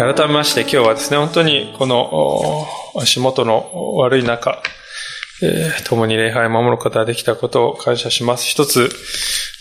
[0.00, 2.66] 改めまして今日はですね、本当にこの
[3.00, 4.62] 足元の悪い中、
[5.42, 8.46] えー、共に礼拝を守ることができたことを感謝します。
[8.46, 8.90] 一つ、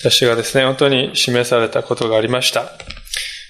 [0.02, 2.72] 私がですね、本当に示されたことがありました。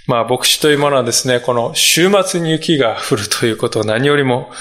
[0.07, 4.51] まあ、牧師というものはですね、この週末に雪が降るということを何よりも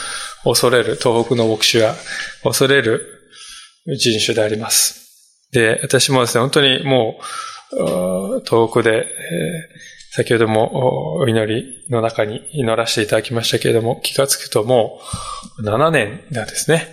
[0.45, 1.95] 恐れる、東北の牧師は
[2.43, 3.07] 恐れる
[3.87, 5.51] 人種であります。
[5.53, 7.21] で、私もですね、本当にも
[7.73, 9.88] う、東北で、えー
[10.19, 14.99] 先ほどもお祈りの中に祈らせていただきましたけれども、気がつくとも
[15.61, 16.89] う7年がですね、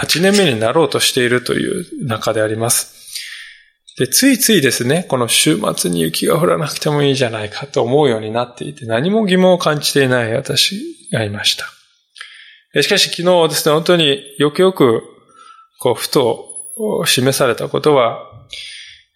[0.00, 2.96] 8年目になろうとしているという中であります。
[3.98, 10.80] で、ついついですね、この週末に雪が降らなくてもいいじゃないかと思うようになっていて、何も疑問を感じていない私
[11.12, 12.82] がいました。
[12.82, 15.02] しかし昨日ですね、本当によくよく、
[15.78, 16.48] こう、ふと
[17.04, 18.30] 示されたことは、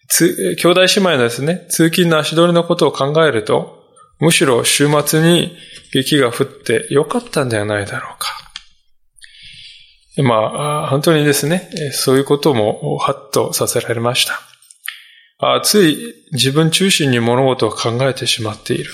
[0.07, 3.83] つ兄弟姉妹のですね、通勤の足取りのことを考えると、
[4.19, 5.55] むしろ週末に
[5.93, 8.37] 雪が降ってよかったんではないだろうか。
[10.23, 14.39] まあ、本当にですね、そういうこともハッとさせられました。
[15.39, 18.91] あつい自分中心に物事を考えてしまっている。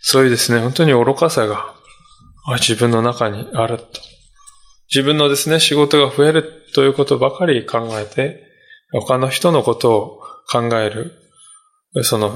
[0.00, 1.74] そういうですね、本当に愚かさが
[2.60, 3.84] 自分の中にあると。
[4.92, 8.49] 自分のですね、仕事が増えるということばかり考えて、
[8.92, 11.12] 他の人のことを考える、
[12.02, 12.30] その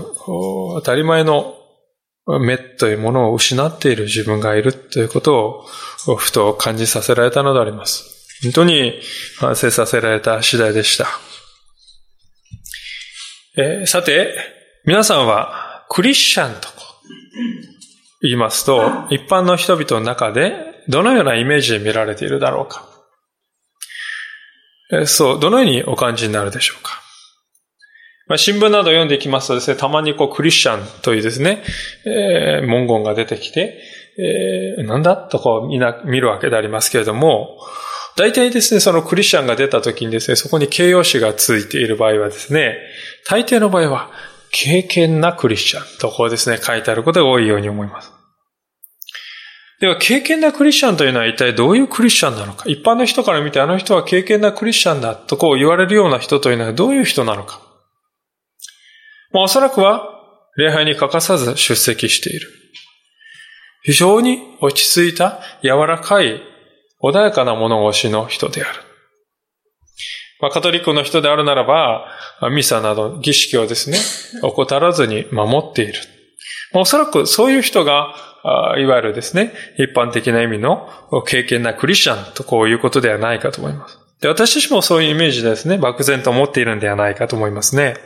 [0.74, 1.54] 当たり前の
[2.26, 5.66] 目というものを失っている自分がいるということ
[6.06, 8.14] をふと感じさせられたのであります。
[8.42, 8.94] 本当に
[9.38, 11.06] 反省させられた次第でした。
[13.56, 14.34] えー、さて、
[14.84, 16.68] 皆さんはクリスチャンと
[18.22, 22.93] 言いますと、一般の人々の中でどのようなイメージで見られているだろうか。
[25.06, 27.00] そう、どのようにお感じになるでしょうか？
[28.26, 31.62] まあ、新聞など読んでいきますとですね、たまにこうクリスチャンというですね、
[32.06, 33.78] えー、文言が出てきて、
[34.18, 37.58] えー、なんだとこうみな見るわけでありますけれども、
[38.16, 42.78] 大体ですね、そのクリスチャンが出た時にですね、そこに形容詞がついている場合はですね、
[43.28, 44.10] 大抵の場合は、
[44.56, 48.12] 経験なクリスチャンとこうですね、書いてあることが多いように思います。
[49.80, 52.64] では、経験なクリスチャンというのは一体どういうクリスチャンなのか？
[52.66, 57.60] 一般の人から見てあの人は経験なクリスチャンだとこう言われるような人というのはどういう人なのか？
[59.32, 60.08] まあ、おそらくは
[60.56, 62.48] 礼拝に欠かさず出席している。
[63.82, 66.40] 非常に落ち着いた柔らかい
[67.02, 68.78] 穏やかな物腰の人である。
[70.40, 72.06] まあ、カトリックの人であるならば、
[72.50, 73.98] ミサなど儀式をですね、
[74.42, 75.94] 怠らずに守っている。
[76.72, 78.14] まあ、おそらくそういう人が
[78.78, 80.88] いわゆるですね、一般的な意味の
[81.26, 83.98] 経験なクリスチャンとこういうことではないかと思います。
[84.20, 87.96] で私たちもそういうイメージでですね、漠然と思っているんではないかと思いますね。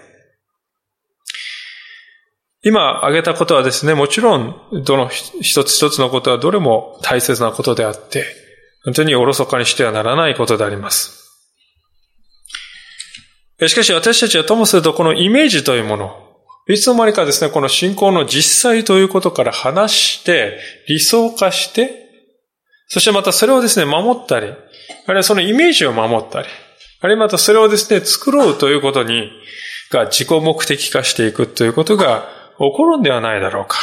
[2.62, 8.24] 今挙げたことはですね、もちろん、どの一つ一つのことはどれも大切なことであって、
[8.84, 11.18] 本当におろそかにしてはならないことであります。
[13.66, 16.27] しかし私たちはともするとこのイメージというもの、
[16.68, 22.08] いつの間にかですね、この信仰の実際ということから話して、理想化して、
[22.88, 24.56] そしてまたそれをですね、守ったり、ある
[25.14, 26.48] いはそのイメージを守ったり、
[27.00, 29.30] あるいはまたそれをですね、作ろうということに、
[29.90, 32.28] が自己目的化していくということが
[32.58, 33.78] 起こるんではないだろうか。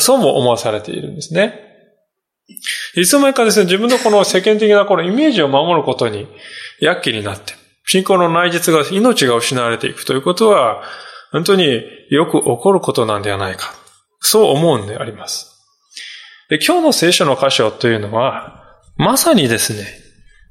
[0.00, 1.60] そうも思わされているんですね。
[2.96, 6.26] いつの間にかですね、自分のこの世間的なこのイメージを守ることに
[6.80, 7.54] 躍起になって、
[7.86, 10.82] 信仰の内実が、命が失われていくということは、
[11.32, 13.74] 本当によく起こることなんではないか。
[14.20, 15.52] そう思うんであります。
[16.48, 18.64] で今日の聖書の箇所というのは、
[18.96, 19.74] まさにです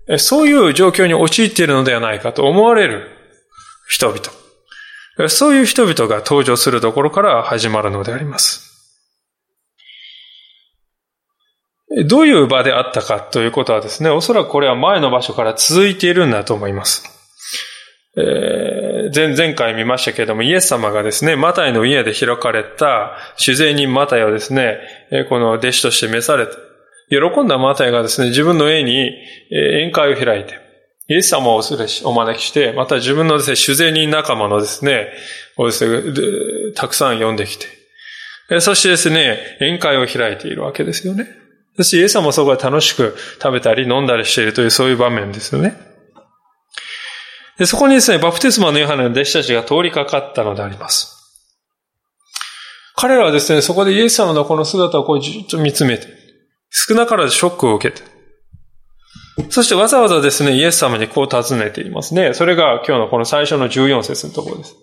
[0.07, 3.09] ね、そういう状況に陥っているのではないかと思われる
[3.87, 5.29] 人々。
[5.29, 8.65] そういう人々が登場するところから始まるのであります。
[12.07, 17.14] どういう場であったかということはですね、おそらくこれは前の場所から続いているんだと思います。
[18.17, 24.79] えー、前前回見ましたけれども、イエス様がですね、マタイの家で開かれた主税人マタイをですね、
[25.29, 26.53] この弟子として召されて、
[27.09, 29.11] 喜んだマタイがですね、自分の家に
[29.51, 30.53] 宴会を開いて、
[31.07, 35.09] イエス様をお招きして、また自分のですね、主税人仲間のですね、
[35.57, 36.13] をですね、
[36.73, 37.67] たくさん呼んできて、
[38.61, 41.27] そしてですね、宴会を開いているわけですよね。
[41.77, 45.75] そしてイエス様もそこで楽しく食べたり飲んだりしているというそういう場面ですよね。
[47.57, 51.13] でそこにですね、バプテスマのヨハネの弟子たちが通りかかったのであります。
[52.97, 56.07] 彼らはですね、そこでイエス様のこの姿をこうじっと見つめて、
[56.69, 58.03] 少なからずショックを受けて、
[59.49, 62.33] そしてわざわざですね、イエス様にこう尋ねていますね。
[62.33, 64.75] それが今日のこの最初の14節のところです。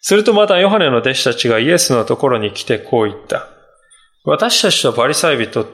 [0.00, 3.48] するとまたヨハネの弟子たちがイエスのところに来てこう言った。
[4.24, 5.66] 私たちとバリサイ人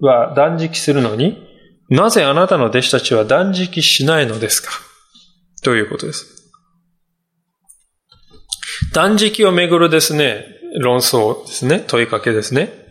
[0.00, 1.48] は断食するのに、
[1.88, 4.70] なぜあなたの弟子たちは断食しないのですか？
[5.62, 6.50] ということです。
[8.92, 10.44] 断食をめぐるですね、
[10.80, 12.82] 論争ですね、問いかけですね。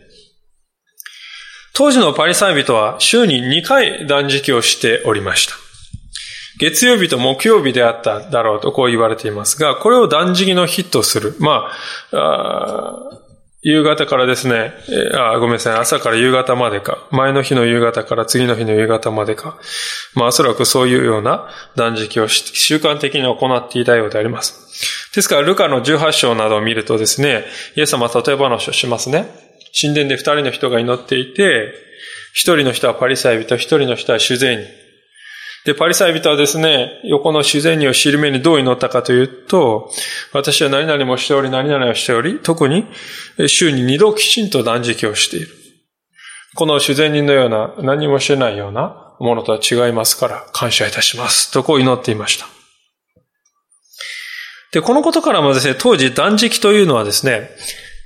[1.74, 5.54] 当時のパリサイ人は週に2回断食をしておりました。
[6.58, 11.34] 月曜日と木曜日であっただろうとこう言われていますが、これを断食の日とする。
[11.40, 11.70] ま
[12.12, 13.21] あ、あ
[13.64, 14.74] 夕方からですね、
[15.14, 19.56] あ、ごめんなさい、朝から夕方までか、前の日の夕方から次の日の夕方までか、
[20.14, 25.12] まあおそらくそういうような断食を習慣的に行っていたようであります。
[25.14, 27.44] ですから、ルカの18章などを見るとですね、
[27.76, 29.26] イエス様は例え話をしますね。
[29.80, 31.72] 神殿で二人の人が祈っていて、
[32.32, 34.81] 一人の人はパリサイ人、一人の人は主税人。
[35.64, 39.90] で、パリサイ人はですね、横の主税人を知る目にどう祈ったかというと、
[40.32, 42.86] 私は何々もしており、何々をしており、特に
[43.46, 45.48] 週に二度きちんと断食をしている。
[46.54, 51.52] この主税人のような何もしてないようなものとは違いますから感謝いたします。
[51.52, 52.46] とこう祈っていました。
[54.72, 57.50] で、このことからもですね、当時断食というのはですね、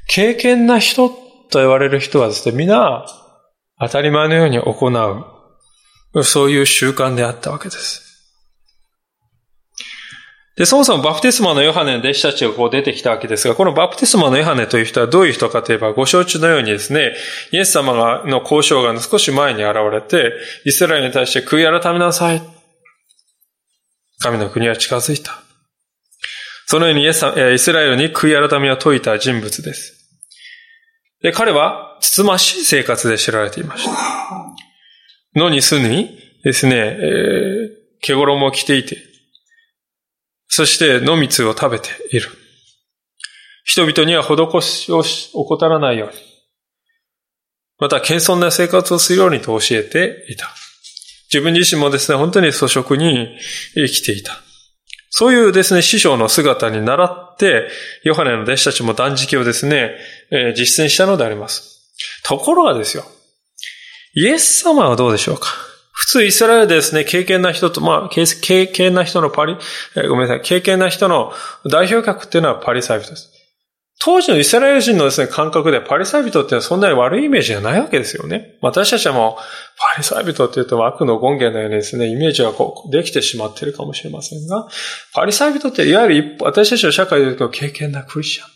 [0.09, 3.07] 経験な人と言われる人はですね、皆
[3.81, 5.36] 当たり前のように行う、
[6.25, 8.07] そういう習慣であったわけです。
[10.57, 17.15] で、そもそもバプテスマのヨハネの弟子たちがこう出てきたわけですが、このバプテスマのヨハネという人はどういう人かといえば、ご承知のようにですね、
[17.53, 20.33] イエス様がの交渉が少し前に現れて、
[20.65, 22.43] イスラエルに対して悔い改めなさい。
[24.19, 25.43] 神の国は近づいた。
[26.69, 29.93] そのようにイエスイスラエルに悔い改めを説いた人物です。
[31.23, 34.66] で、彼は、つつましい生活で知られていました。
[35.37, 37.69] 野に住みですね、えー、
[38.01, 38.97] 毛衣を着ていて、
[40.49, 42.29] そして野蜜を食べている。
[43.65, 45.03] 人々には施しを
[45.35, 46.15] 怠らないように。
[47.79, 50.49] また、謙遜な生活をするようにと教えていた。
[51.31, 53.37] 自分自身もですね、本当に粗食に
[53.75, 54.41] 生きていた。
[55.11, 57.69] そういうですね、師匠の姿に倣って、
[58.05, 59.97] ヨハネの弟子たちも断食をですね、
[60.31, 61.93] えー、実践したのであります。
[62.25, 63.05] ところがですよ、
[64.19, 65.49] イエス様はどうでしょうか？
[65.93, 69.57] 普通イスラエルですね、経験な人と、まあ、経験な人のパリ、
[70.09, 71.33] ごめんなさい、経験な人の
[71.71, 73.31] 代表格っていうのはパリサイ人です。
[73.99, 78.57] 当時のイスラエル人のですね、感覚でパリサイ人ってのはそんなに悪いイメージじゃないわけですよね。
[78.63, 79.43] 私たちはもう、
[79.95, 84.67] パリサイ人って言うと悪の権限のようにですね、イメージはこう、できてしまっているかもしれませんが、
[85.15, 88.56] パリサイ人っていわゆる私たちの社会で言うと経験なクリスチャン。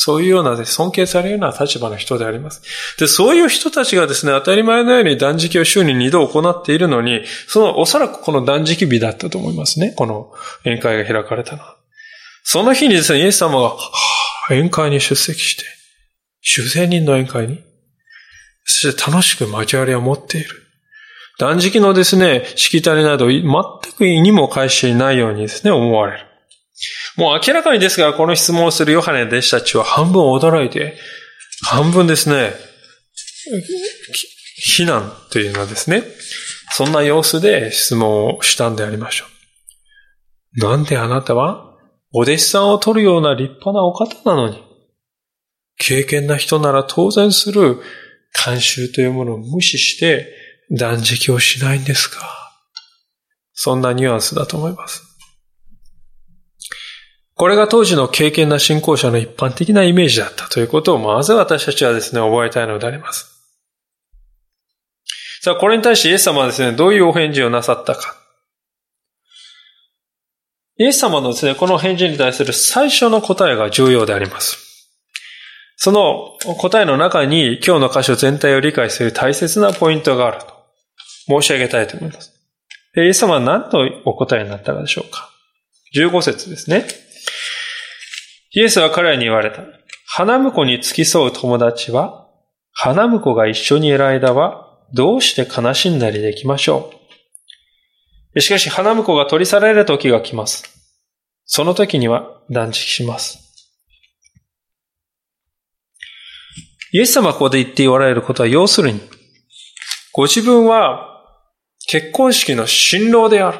[0.00, 2.62] そういうような、尊敬されるような立場の人であります。
[3.00, 9.92] で、そういう人たちがですね、当たり前のように断食を週に2度行っているのに、その、おそらくこの断食日だったと思いますね。
[9.96, 10.30] この
[10.60, 11.78] 宴会が開かれたのは。
[12.44, 13.76] その日にですね、イエス様が、
[14.50, 15.64] 宴会に出席して、
[16.42, 17.58] 主税人の宴会に、
[18.66, 20.48] そして楽しく交わりを持っている。
[21.40, 23.44] 断食のですね、しきたりなど、全
[23.96, 26.27] く意にも返していないようにですね、思われる。
[27.18, 30.96] もう明らかにですが、この質問をするヨハネ弟子たちは半分驚いて、
[31.66, 32.52] 半分ですね、
[34.54, 36.04] 非難というのはですね、
[36.70, 39.24] そんな様子で質問をしたんでありましょ
[40.58, 40.60] う。
[40.60, 41.76] なんであなたは
[42.12, 44.62] お弟子さんを取るような立派なお方なのに、
[45.76, 47.80] 経験な人なら当然する
[48.36, 50.28] 慣習というものを無視して
[50.70, 52.20] 断食をしないんですか？
[53.54, 55.02] そんなニュアンスだと思います。
[57.38, 63.38] これが当時の経験な信仰者の一般的なイメージだったということをまず私たちはですね、覚えたいのであります。
[65.40, 68.16] さあ、これに対してイエス様はですね、どういうお返事をなさったか。
[70.78, 74.58] イエス様のですね、この返事に対する最初の答えが重要であります。
[75.76, 80.46] その答えの中に今日の箇所全体を理解する大切なポイントがあると
[81.40, 82.32] 申し上げたいと思います。
[82.96, 85.30] イエス様は何とお答えになったかでしょうか
[85.94, 86.84] ?15 節ですね。
[88.50, 89.62] イエスは彼らに言われた。
[90.06, 92.26] 花婿に付き添う友達は、
[92.72, 96.92] 花婿が一緒にいる間は、どうして悲しんだりできましょ
[98.34, 98.40] う？
[98.40, 100.64] しかし、花婿が取り去られる時が来ます。
[101.44, 103.38] その時には断食します。
[106.92, 109.00] イエス様がここで言っておられることは、要するに、
[110.14, 111.22] ご自分は
[111.86, 113.58] 結婚式の新郎である。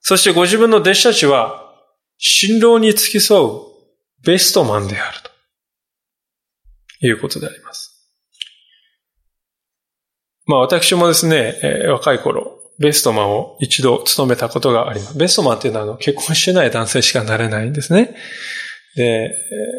[0.00, 1.65] そしてご自分の弟子たちは、
[2.18, 3.60] 新郎に付き添う
[4.24, 5.18] ベストマンである
[7.00, 7.96] ということであります。
[10.46, 15.18] まあ私もですね、えー、若い頃、ベストマンを一度務めたことがあります。
[15.18, 18.14] ベストマンっていうのはあの結婚してない男性しかなれないんですね。
[18.96, 19.34] で、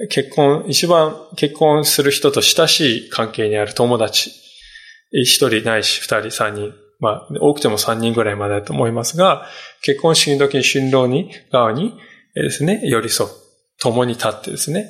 [0.10, 4.32] 結婚、一番結婚する人と親しい関係にある友達、
[5.12, 9.48] 一人ないし二人三人、まあ多くても三人ぐらいまでだと思いますが、
[9.82, 11.94] 結婚式の時に新郎に、側に
[12.44, 13.30] ですね、寄り添う。
[13.80, 14.90] 共に立ってですね、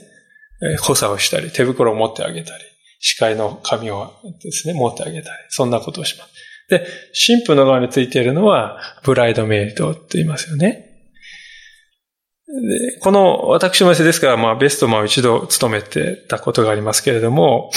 [0.80, 2.64] 補佐をしたり、手袋を持ってあげたり、
[3.00, 4.12] 司会の紙を
[4.44, 6.32] ですね、持ってあげたり、そんなことをします。
[6.70, 6.86] で、
[7.28, 10.86] 神父の側についているのは、ブライドメイドって言いますよね。
[12.48, 17.72] でこの、私もですから、まあ、ベストマンを一度務めてたことがありますけれども、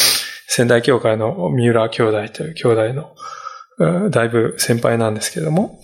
[0.47, 5.81] 仙台教会の三浦兄弟という兄弟の、だいぶ先輩なんですけれども、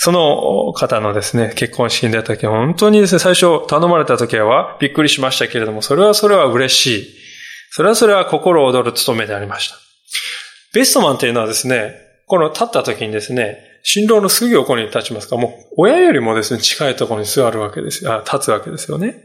[0.00, 7.14] その方のですね、結婚式に出た時は本当にですね、最初頼まれた時はびっくりしましたけれども、それはそれは嬉しい。
[7.72, 9.74] それはそれは心躍る務めでありました。
[10.72, 18.22] ベストマンというのはですね、この立った時にですね、新郎のすぐ横に立ちますから、もう親よりもですね、近いところに座るわけですよ。
[18.24, 19.16] 立つわけですよね。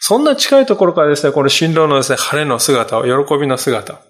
[0.00, 4.00] そんな近いところからですね、この新郎のですね、晴れの姿を、喜びの姿。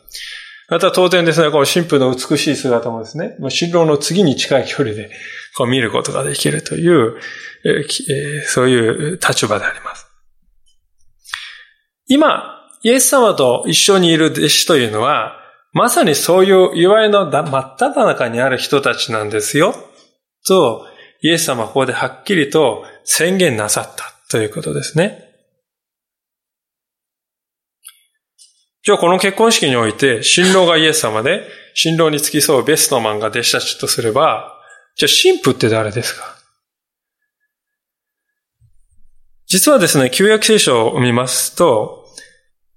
[0.68, 5.10] また当然ですね、この神父の美しい姿もですね、新郎の次に近い距離で
[5.56, 7.18] こう見ることができるという、
[7.64, 10.06] え、そういう立場であります。
[12.08, 15.38] 今、イエス様と一緒にいる弟子というのは、
[15.72, 19.74] まさにそういう祝いの真っ只中にある人たちなんですよ。
[20.46, 20.86] と、
[21.22, 25.22] イエス様はここではっきりと宣言なさったということですね。
[28.84, 34.55] じゃあこの結婚式において、新郎がイエス様で、新郎に付き添うベストマンが弟子たちとすれば、
[34.96, 36.36] じゃあ神父って誰ですか？
[39.46, 42.06] 実はですね、旧約聖書を見ますと、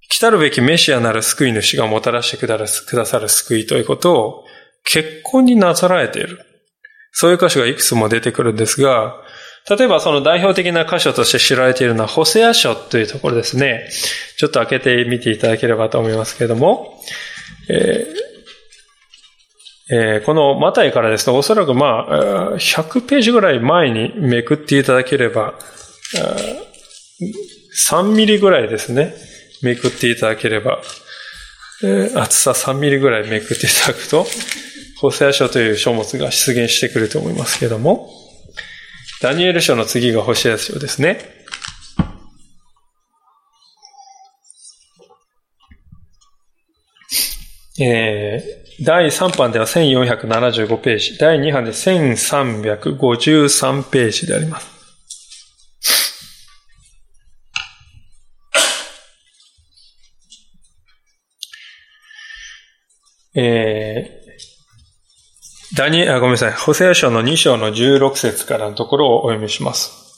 [0.09, 2.57] 来たるべきメシアなる救い主がもたらしてくだ
[3.05, 4.43] さる救いということを
[4.83, 6.39] 結婚になさられている。
[7.11, 9.15] そういう箇所がいくつも出てくるんですが、
[9.69, 13.89] 例えばその代表的な箇所として知られているのは、ホセア書というところですね。
[14.38, 17.01] ちょっと開けてみていただければと思いますけれども、
[17.69, 18.29] えー
[19.91, 25.55] えー、このマタイからですと、おそらくまあ、100ページぐらい前にめくっていただければ、
[27.89, 29.13] 3ミリぐらいですね。
[29.62, 30.81] めくっていただければ、
[31.84, 34.25] えー、厚さ3ミリぐらいめくっていただくと、
[35.01, 38.10] ホセア書という書物が出現してくると思いますけれども、
[39.22, 41.19] ダニエル書の次がホセア書ですね。
[47.81, 54.79] えー、第3版では1475ページ、第2版で1353ページであります。
[63.36, 66.53] えー、ダニあ、ごめんなさい。
[66.53, 70.08] ホセア書の2章の16節からのところをお読みします。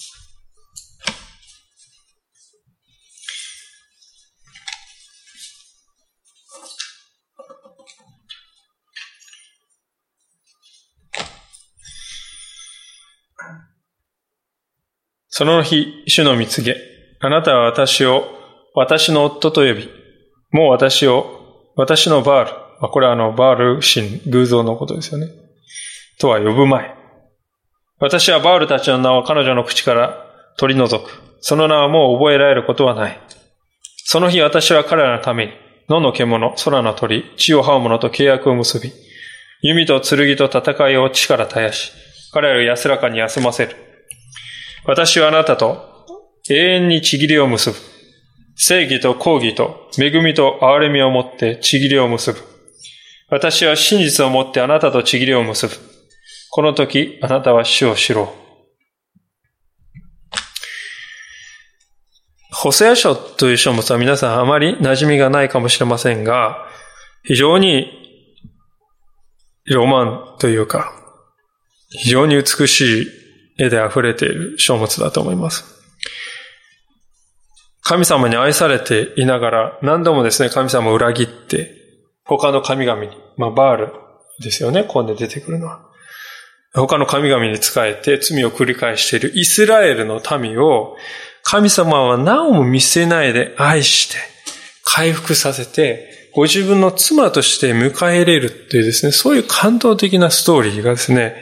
[15.41, 16.79] その日、主の見告げ、
[17.19, 18.27] あなたは私を、
[18.75, 19.89] 私の夫と呼び、
[20.51, 25.29] もう私を、私のバール、まあ、これはあの、バール神、偶像のことですよね。
[26.19, 26.93] とは呼ぶ前。
[27.97, 30.27] 私はバールたちの名を彼女の口から
[30.59, 31.09] 取り除く。
[31.39, 33.19] その名はもう覚えられることはない。
[34.05, 35.53] その日私は彼らのために、
[35.89, 38.93] 野の獣、空の鳥、地を這う者と契約を結び、
[39.63, 41.93] 弓と剣と戦いを地から絶やし、
[42.31, 43.90] 彼らを安らかに休ませる。
[44.85, 46.07] 私はあなたと
[46.49, 47.77] 永遠にちぎりを結ぶ。
[48.55, 52.39] 正義と公義と恵みと憐れみをもってちぎりを結ぶ。
[53.29, 55.73] 私は真実をもってあなたとちぎりを結ぶ。
[56.49, 58.41] この時、あなたは死を知ろう。
[62.53, 66.65] ホセア書という書物は皆さんあまり馴染みがないかもしれませんが、
[67.23, 67.87] 非常に
[69.67, 70.91] ロマンというか、
[71.89, 73.20] 非常に美しい
[73.61, 75.63] 絵で溢れている書物だと思います。
[77.83, 81.75] 神様に愛されていながら何度もですね、神様を裏切って
[82.25, 83.93] 他の神々に、まあ、バール
[84.39, 85.87] ですよね、ここで出てくるのは。
[86.73, 90.95] 他の神々に仕えて罪を繰り返しているイスラエルの民を、
[91.43, 94.17] 神様はなおも見せないで愛して、
[94.85, 101.35] 回復させて、ご自分の妻として迎え入れるっていうですね、そういう感動的なストーリーがですね、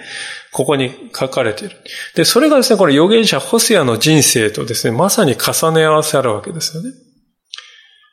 [0.52, 1.78] ここに書かれている。
[2.16, 6.92] で、それがですね、これ預言者ホセアの人生とですね、まさに重ね合わせあるわけですよね。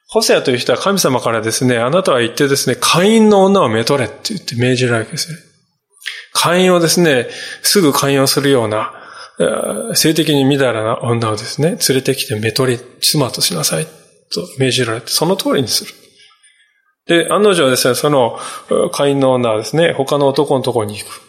[0.08, 5.42] ホセアという人は神様からですね、あなたは言ってですね、会員の女をめとれって言って命じるわけですよね。
[6.32, 7.28] 会員をですね、
[7.62, 8.92] すぐ会員をするような、
[9.94, 15.92] 性的にみだらな女をですね、連れてきてめとり、妻としなさいと命じられて、その通りにする。
[17.06, 18.38] で、案の定ですね、その
[18.92, 21.25] 会員の女はですね、他の男のところに行く。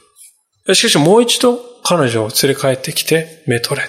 [0.73, 3.83] しかしもう一度彼女を連れ帰ってきて、めとれ。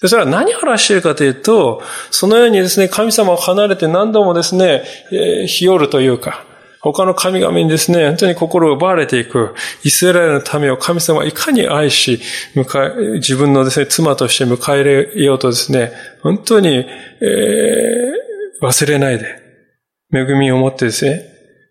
[0.00, 6.44] で、それは何を表しているかというと、そのようにですね、神様を離れて何度もですね、えー、日和るというか、
[6.80, 12.20] 他の神々にですね、本当に心を奪われていく、イスラエルのためを神様はいかに愛し、
[12.54, 19.26] 迎え、自分のですね、妻として迎え入れようとですね、本当に、えー、忘れないで、
[20.12, 21.22] 恵みを持ってですね、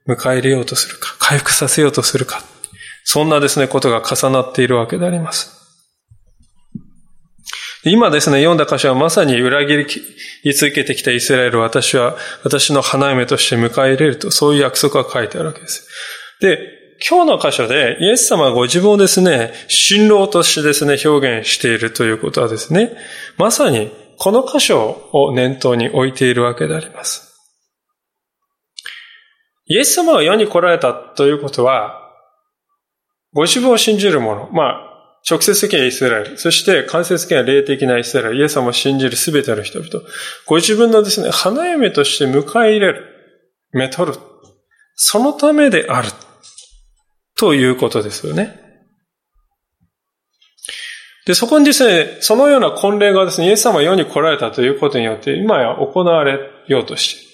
[0.08, 2.44] 迎え入れようとするか、回復させようとするか、
[3.04, 5.60] そんなですね、ことが重なっているわけであります。
[7.86, 9.86] 今ですね、読んだ箇所はまさに裏切
[10.44, 15.88] り続けてきたイスラエルを私は、私の花嫁として迎え入れると、そういう約束が書いてあるわけです。
[16.42, 16.60] で、
[17.08, 22.92] 今日の箇所でイエス様がご自分をですね、新郎としてですね、表現しているということはですね、
[23.38, 27.30] まさにこの箇所を念頭に置いているわけであります。
[29.68, 31.99] イエス様が世に来られたということは、
[33.34, 34.90] ご自分を信じる者、まあ、
[35.30, 40.06] 直接的なイスラエル、そして間接的な霊的なイスラエル、イエス様を信じるすべての人々、
[40.46, 43.06] ご自分のですね、花嫁として迎え入れる、
[43.72, 44.16] めとる、
[44.96, 46.10] そのためである、
[47.38, 48.60] ということですよね。
[51.26, 57.29] で、そこにですね、そのような婚礼がですね、イエス様が世に来られたということによって、今や行われようとしている。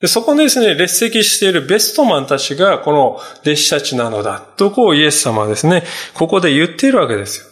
[0.00, 4.40] でそこでですね、列席しているベストマンたちがこの弟子たちなのだ。
[4.56, 7.46] とこうイエス様はですね、ここで言っているわけですよ。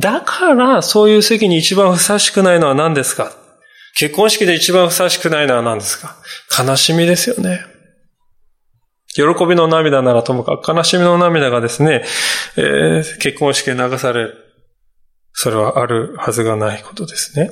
[0.00, 3.32] だからそういう席に一番ふさしくないのは何ですか？
[3.96, 6.16] 結婚式で一番ふさしくないのは何ですか？
[6.62, 7.60] 悲しみですよね。
[9.14, 12.04] 喜びの涙ならともかく悲しみの涙がですね、
[12.56, 14.28] えー、結婚式で流され。
[15.32, 17.50] それはあるはずがないことですね。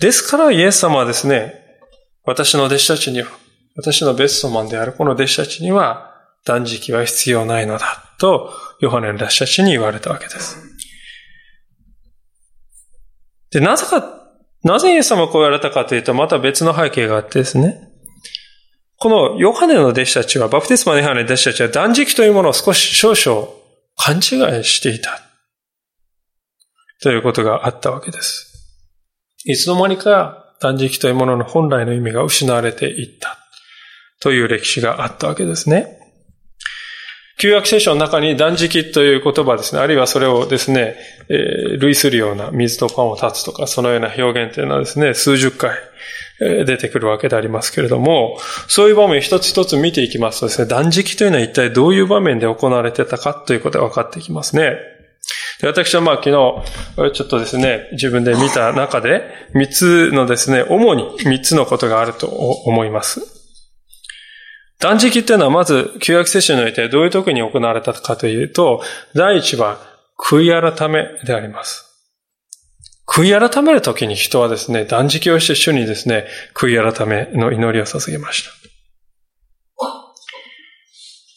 [0.00, 1.61] ですからイエス様はですね、
[2.24, 3.28] 私の弟子たちには、
[3.76, 6.12] 私のベストマンであるこの弟子たちには
[6.44, 10.58] 断食は必要ないのだと、ヨハネの弟子たちに言われたわけです。
[13.50, 14.22] で、なぜか、
[14.64, 17.88] なぜイエス様はこう言われたかというと、また別の背景があってですね。
[18.96, 23.48] このヨハネの弟子たちは、バプテスマのヨハネの弟子たちは断食というものを少し少々
[23.96, 25.20] 勘違いしていた。
[27.02, 28.48] ということがあったわけです。
[29.44, 33.36] いつの間にか断食というものの本来の意味が失われていった
[34.20, 35.98] という歴史があったわけですね。
[37.38, 40.94] 旧約聖書の中に断食という言葉ですね、あるいはそれをですね、
[41.28, 45.72] えー、類するような水とパンを断つとか、そのような表現というのはですね、数十回
[46.38, 54.76] 出てくるわけでありますけれども、そういう場面一つ一つ見ていきますとですね、断食というのは一体どういう場面で行われてたかということが分かってきますね。
[55.66, 56.32] 私はまあ昨日、
[57.12, 59.22] ちょっとですね、自分で見た中で、
[59.54, 63.20] 三つのですね、主に三つのことがあると思います。
[64.80, 68.82] 断食っていうのはまず、旧約聖書においてどういう時に行われたかというと、
[69.14, 69.78] 第一は、
[70.18, 71.88] 悔い改めであります。
[73.06, 78.50] 悔い改める時に人はですね、断食をして主にですね、悔い改めの祈りを捧げました。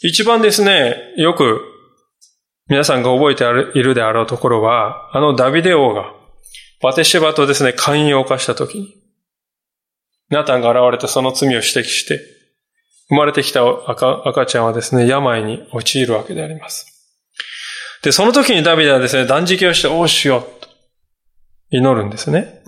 [0.01, 1.74] 一番ですね、よく
[2.67, 3.43] 皆さんが覚えて
[3.77, 6.13] いるであろうところは、あのダビデ王が、
[6.81, 8.95] バテシェバとですね、寛容を犯したときに、
[10.29, 12.19] ナタンが現れてその罪を指摘して、
[13.09, 16.87] 生まれてきた赤ちゃんはですね、病に陥るわけであります。
[18.01, 20.67] で、その時にダビデはですね、断食をして、おうしようと
[21.69, 22.63] 祈るんですね。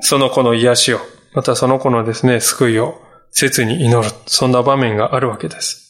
[0.00, 1.00] その子の癒しを、
[1.34, 2.98] またその子のですね、救いを
[3.30, 4.14] 切に祈る。
[4.26, 5.85] そんな場面があるわけです。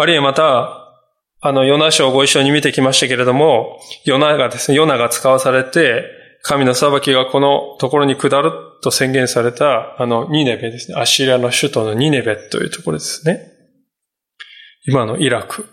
[0.00, 0.80] あるいはまた、
[1.42, 6.04] あの、ヨナ書をご一緒に見てきましたけれども、ヨナがですね、ヨナが使わされて、
[6.42, 8.50] 神の裁きがこのところに下る
[8.82, 10.98] と宣言された、あの、ニネベですね。
[10.98, 13.52] アシリアの首都のニネベというところですね。
[14.86, 15.66] 今のイラク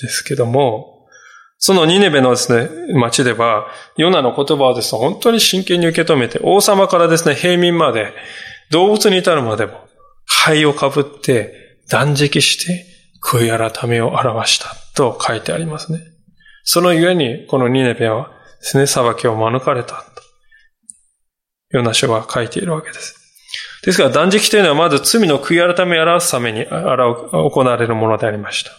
[0.00, 1.06] ですけども、
[1.58, 8.12] そのニネベのですね、町では、ヨナの言葉をですね、本当に真剣に受け止めて、王様からですね、平民まで、
[8.70, 9.86] 動物に至るまでも、
[10.26, 16.00] 灰をかぶって、断食して、悔い改めを表したと書いてありますね。
[16.64, 20.04] そのゆえに、このニネベはですね、裁きを免れたと。
[21.70, 23.14] ヨナ書は書いているわけです。
[23.84, 28.72] ですから断食というのはまず罪の悔い改めを表すために行われるものでありました。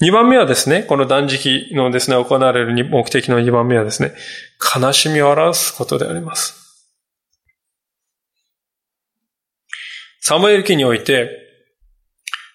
[0.00, 4.12] 二番目はですね、この断食のですね、行われる目的の二番目はですね、
[4.76, 6.54] 悲しみを表すことであります。
[10.20, 11.47] サムエル記において、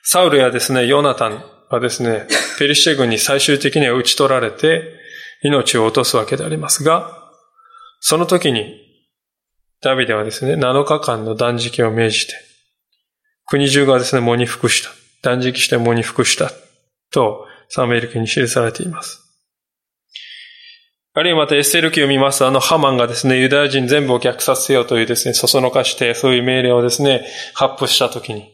[0.06, 2.28] サウルやですね、ヨナタンはですね、
[2.60, 5.00] ペリシテ軍に最終的には討ち取られて、
[5.44, 7.32] 命を落とすわけでありますが、
[8.00, 8.82] その時に、
[9.82, 12.34] ダビデはですね、7日間の断食を命じて、
[13.48, 14.92] 国中がですね、喪に服した。
[15.22, 16.52] 断食して喪に服した。
[17.12, 19.22] と、サムエル記に記されています。
[21.14, 28.53] あるいはまたエステル記を見ますと、あのハマンがですね、ユダヤ人全部を虐殺せよというですね、そそのかして、そういう命令をですね、発布したときに、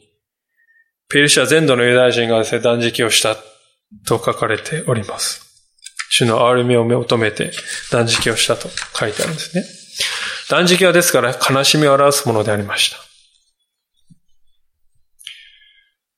[1.11, 3.35] ペルシャ全土のユダヤ人がですね、断食をした
[4.07, 5.41] と書かれております。
[6.11, 7.51] 主の憐れみを求めて
[7.91, 9.63] 断食をしたと書いてあるんですね。
[10.49, 12.97] 断食はですから悲しみを表すものでありました。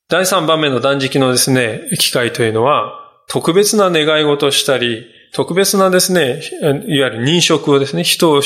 [0.10, 3.00] 第3番目の断食のですね、機会というのは、
[3.30, 8.42] 特別な願い事をしたり、特別なですね、いわゆる認職をですね、人を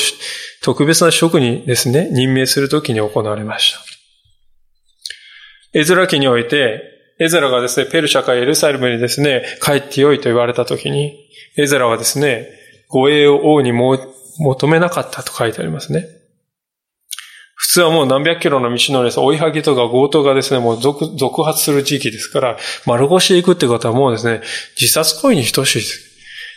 [0.62, 3.95] 特別な職にですね、任命するときに行われました。
[5.76, 6.82] エズラ記において、
[7.20, 12.48] エズラがですね、ペルシャからエルサレムにですね、帰ってよいと言われたときに、エズラはですね、
[12.88, 16.06] 護衛を王に求めなかったと書いてありますね。
[17.56, 24.40] 普通はもう何百キロの道のです、追いはぎとか強盗がですね、もう続続発する地域ですから、丸腰で行くってことはもうですね、
[24.80, 25.78] 自殺行為に等しい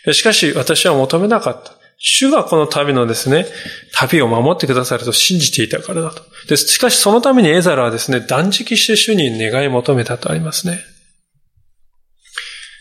[0.06, 0.14] です。
[0.14, 1.79] しかし私は求めなかった。
[2.00, 3.46] 主がこの旅のですね、
[3.94, 6.24] 旅を守ってくださると信じていたからだと。
[6.48, 6.68] です。
[6.70, 10.80] しかしそのためにエザラはですね、断食して主に願い求めたとありますね。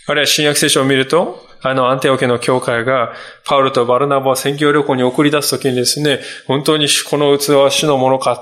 [0.07, 3.13] あるいは新約聖書を見ると、あのアンテオ家の教会が、
[3.45, 8.41] パウルとバルナバを宣教旅行に送り出すときにですね、本当にこの器は主のものか、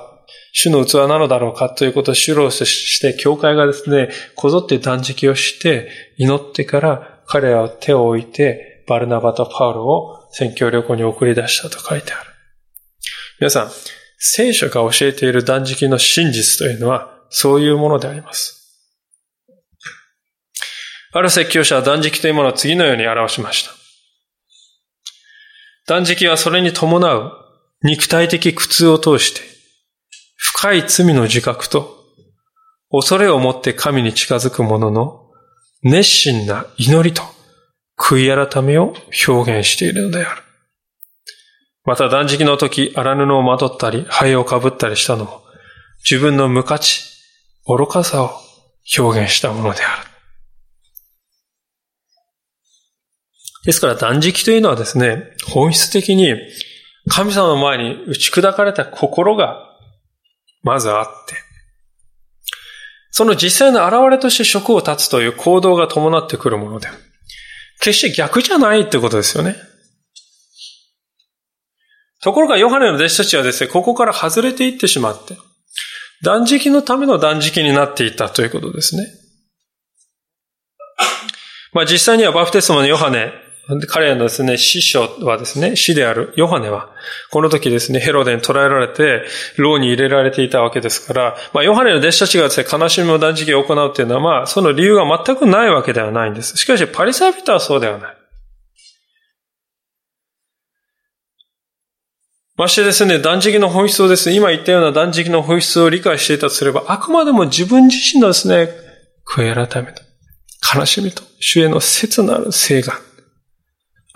[0.53, 12.31] 主の器なのだろうかということを主導して、教会がですね、こぞって断食をして、祈ってから彼らは手を置いて、バルナバとパウルを宣教旅行に送り出したと書いてある。
[13.41, 13.71] 皆さん、
[14.19, 18.55] 聖書が教えている断食の真実というのは、そういうものであります。
[21.15, 23.71] ある説教者は断食というものを次のように表しました。
[25.87, 27.33] 断食はそれに伴う
[27.83, 29.41] 肉体的苦痛を通して、
[30.37, 32.05] 深い罪の自覚と
[32.91, 35.31] 恐れを持って神に近づく者の
[35.83, 37.23] 熱心な祈りと
[37.97, 38.95] 悔い改めを
[39.27, 40.43] 表現しているのである。
[41.85, 45.43] また断食の時、荒布をまとったり、灰をかぶったりしたのも、
[46.09, 47.05] 自分の無価値、
[47.67, 48.31] 愚かさを
[48.99, 50.11] 表現したものである。
[53.65, 56.35] ですから断食というのはですね、本質的に
[57.09, 59.61] 神様の前に打ち砕かれた心が
[60.63, 61.35] まずあって、
[63.11, 66.99] その実際の現れとして職を立つという行動が伴ってくるものである、
[67.87, 69.55] 決して逆じゃないってことですよね。
[72.21, 75.37] ところがヨハネの弟子たちはですね、ここから外れていってしまって、
[76.25, 79.07] 断食のための断食になっていったということですね。
[81.73, 83.33] まあ実際にはバフテスマのヨハネ
[83.89, 86.89] 彼らのですね、師匠はですね、師であるヨハネは、
[87.33, 89.25] この時ですね、ヘロデに捕らえられて、
[89.57, 96.57] 牢に入れられていたわけですから、まあ、ヨハネの弟子たちがですね、悲しみの断食を行うっていうのは、まあ、その理由が全くないわけではないんです。
[96.57, 98.17] しかし、パリサイ人はそうではない。
[102.57, 108.71] ましてですね、断食の本質をですね、今言ったような断食の本質を理解していたとすれば、あくまでも自分自身のですね、
[109.27, 110.03] 悔い改めと、
[110.75, 112.97] 悲しみと、主への切なる聖願、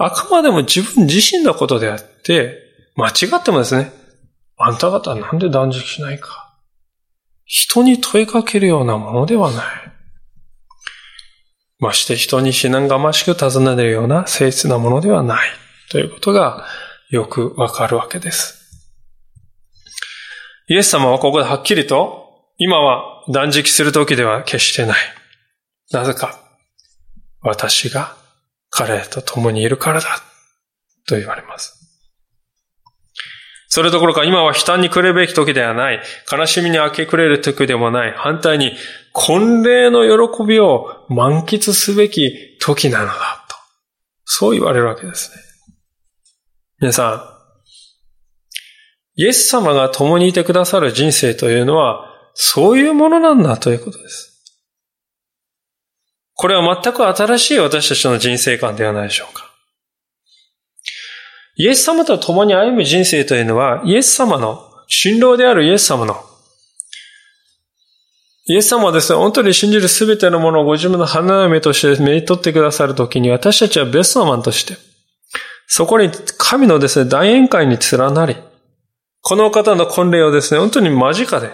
[0.02, 2.58] あくまでも自分自身のことであって、
[2.96, 3.92] 間違ってもですね、
[4.56, 6.56] あんた方はなんで断食しないか。
[7.44, 9.64] 人に問いかけるようなものではない。
[11.80, 15.48] まして人に至難がましく尋ねるような誠実なものではない。
[15.90, 16.64] ということが
[17.10, 18.88] よくわかるわけです。
[20.68, 24.96] イエス様はここではっきりと、今は断食する時では決してない。
[25.92, 26.40] なぜか、
[27.42, 28.16] 私が
[28.70, 30.09] 彼と共にいるからだ。
[31.06, 31.80] と言われます。
[33.72, 36.02] それどころか今は悲嘆にくれるべき時ではない。
[36.30, 38.12] 悲しみに明け暮れる時でもない。
[38.16, 38.72] 反対に、
[39.12, 43.12] 婚礼の喜びを満喫すべき時なのだ。
[43.48, 43.56] と。
[44.24, 45.42] そう言われるわけですね。
[46.80, 47.37] 皆さ
[49.16, 54.29] ん、イエス様が共にいてくださる人生というのは、そういうものなんだということです。
[56.40, 59.50] これは全く新しい私たちの人生観ではないでしょうか。
[61.55, 66.16] イエス様と共に歩む人生というのは、イエス様の、新郎であるイエス様の、
[68.46, 74.79] イエス様はですね、本当に信じるすべてのものをご自分の花嫁として目に取ってくださるときに、私たちはベストマンとして、
[75.66, 78.37] そこに神のですね、大宴会に連なり、
[79.20, 81.50] この方の婚礼をですね、本当に間近で、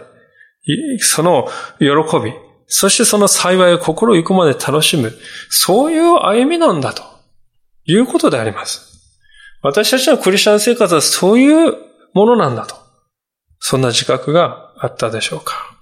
[1.00, 1.48] その
[1.80, 5.12] 喜び、そしてその幸いを心ゆくまで楽しむ、
[5.50, 7.02] そういう歩みなんだと
[7.84, 8.86] いうことであります。
[9.62, 11.74] 私たちのクリスチャン生活はそういう
[12.14, 12.76] ものなんだと。
[13.58, 15.76] そんな自覚があったでしょうか。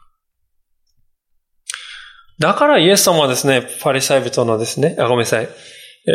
[2.39, 5.49] だからイエス様はですね、パリサイ人のですね、あ、ごめんなさい。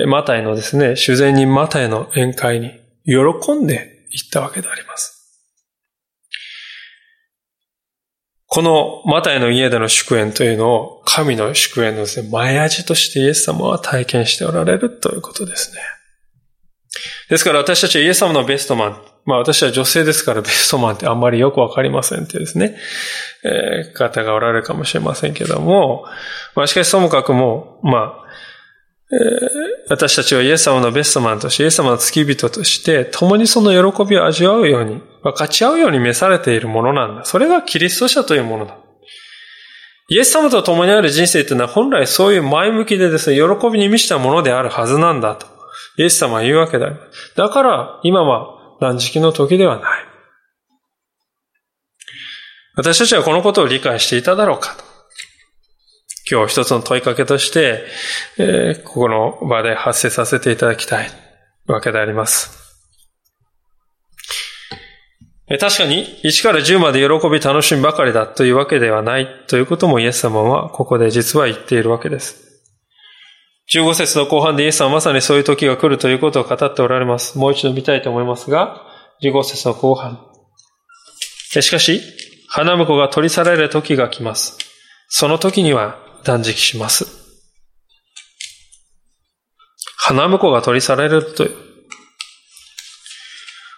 [0.08, 2.72] マタイのですね、主前人マタイの宴会に
[3.06, 5.19] 喜んで行ったわけであります。
[8.60, 15.80] このマタイの家での祝宴というのを神の祝宴のですね、前味としてイエス様は体験しておられるということですね。
[17.30, 19.02] ですから私たちはイエス様のベストマン。
[19.24, 22.76] まあ私は女性ですからベストマンってあんまりよくわかりませんってですね、
[23.46, 26.04] えー、方がおられるかもしれませんけども、
[26.54, 28.29] まあしかしともかくも、まあ、
[29.90, 37.26] 私たちはイエス様のベストマンとして、イエス様の付き人として、共にその喜びを味わうように、分かち合うように召されているものなんだ。
[37.26, 38.78] それがキリスト者というものだ。
[40.10, 45.48] イエス様と共にある人生というのは本来そういう前向きでですね、喜びに満ちたものであるはずなんだと。
[45.98, 46.92] イエス様は言うわけだ。
[47.36, 50.06] だから、今は断食の時ではない。
[52.76, 54.89] 私たちはこのことを理解していただろうかと。
[56.30, 57.86] 今日一つの問いかけとして、
[58.38, 61.10] えー、ここの場で発生させていただきたい
[61.66, 62.60] わけであります。
[65.60, 72.46] 確かに、1から10まで喜び楽しみばかりだというわけではないということもイエス様はここで実は言っているわけです。
[73.74, 77.40] 15節の後半でイエスはまさにそういう時が来るということを語っておられます。
[77.40, 78.84] もう一度見たいと思いますが、
[79.24, 80.20] 15節の後半。
[81.62, 82.02] しかし、
[82.48, 84.58] 花婿が取り去られる時が来ます。
[85.08, 87.08] その時には断食します。
[89.98, 91.48] 花婿が取り去られると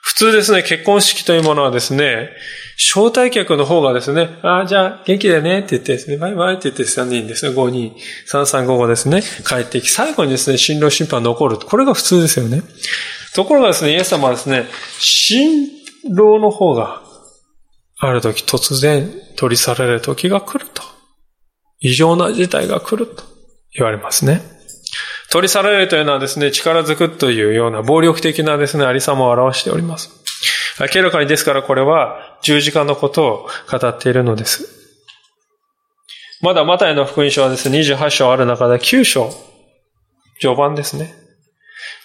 [0.02, 2.30] 普通ですね、結婚式というものはですね、
[2.78, 7.96] 招待客の方がですね、ああ、じゃあ元気だよねって言ってですね、バイバイって言って3人ですね、5人、
[8.28, 11.58] 3355ですね、帰ってき、最後にですね、新郎審判残る。
[11.58, 12.62] これが普通ですよね。
[13.34, 14.68] ところがですね、イエス様はですね、
[15.00, 15.70] 新
[16.14, 17.02] 郎の方が
[17.98, 20.84] ある時突然取り去られる時が来ると。
[21.82, 23.24] 異常な事態が来ると
[23.74, 24.42] 言われますね。
[25.32, 30.10] 取り去られるというのはですね、力づくというような暴力的なですね、ありさまを表しております。
[30.94, 34.68] 明らかにですからこれは十字架のことを語っているのです。
[36.42, 39.32] まだマタイの福音書はですね、28章ある中で9章、
[40.40, 41.14] 序盤ですね。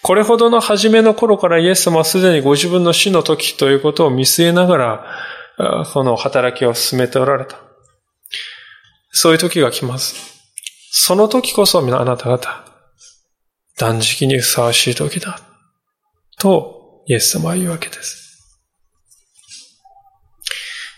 [0.02, 7.65] これほどの初めの頃からイエス様はすでにご自分の死の時ということを見据えながら、この働きを進めておられた。
[9.18, 10.14] そういう時が来ます。
[10.90, 12.64] その時こそあなた方、
[13.79, 15.40] 断食にふさわしい時だ。
[16.38, 18.26] と、イエス様は言うわけです。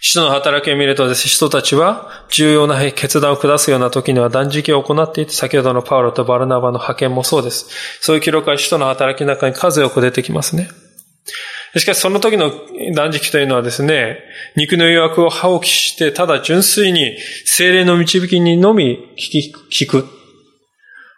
[0.00, 7.68] 使徒の働きを見るとです、人たちは重要な決断を下すような時には断食を行っていて、先ほどのパウロとバルナバの派遣もそうです。
[8.00, 10.68] そういう記録は使徒の働きの中に数多く出てきますね。
[11.78, 12.52] しかしその時の
[12.94, 14.18] 断食というのはですね、
[14.56, 20.06] 肉の誘惑を放棄して、ただ純粋に精霊の導きにのみ聞く。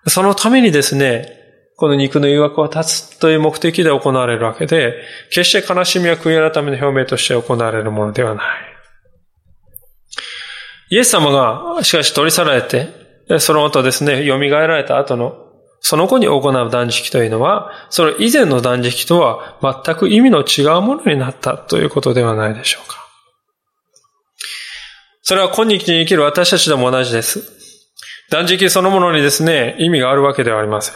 [0.06, 1.36] そのためにですね、
[1.76, 4.94] この肉の誘惑を断つという目的で行われるわけで、
[5.30, 8.44] 決して悲しみや悔い改めの表明として行われるものではない。
[10.90, 12.88] イエス様が、しかし取り去られて、
[13.38, 15.39] その後ですね、蘇られた後の、
[15.80, 22.96] その後に行う断食というのは、それ以前の断食とは全く意味の違うものになったということではないでしょうか。
[25.22, 27.42] それは今日に生きる私たちでも同じです。
[28.30, 30.94] 断食そのものにですね、意味があるわけではありません。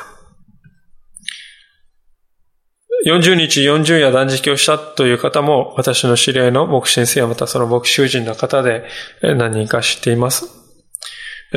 [3.06, 8.84] 40日40夜断食をしたという方も、私の知り合いの牧師先生やまたその牧師友人の方で
[9.22, 10.63] 何人か知っています。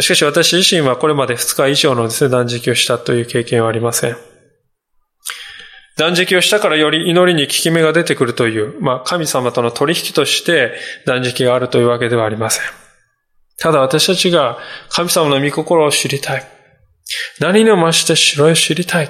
[0.01, 4.17] しかし私自身はこれまで2日以上のですね、断食をしたという経験はありません。
[5.97, 10.73] 断食をしたからより祈りに効き目が出てくるという、まあ神様との取引として
[11.05, 12.63] 断食があるというわけではありません。
[13.57, 16.43] ただ私たちが神様の御心を知りたい。
[17.39, 19.10] 何にも増して白を知りたい。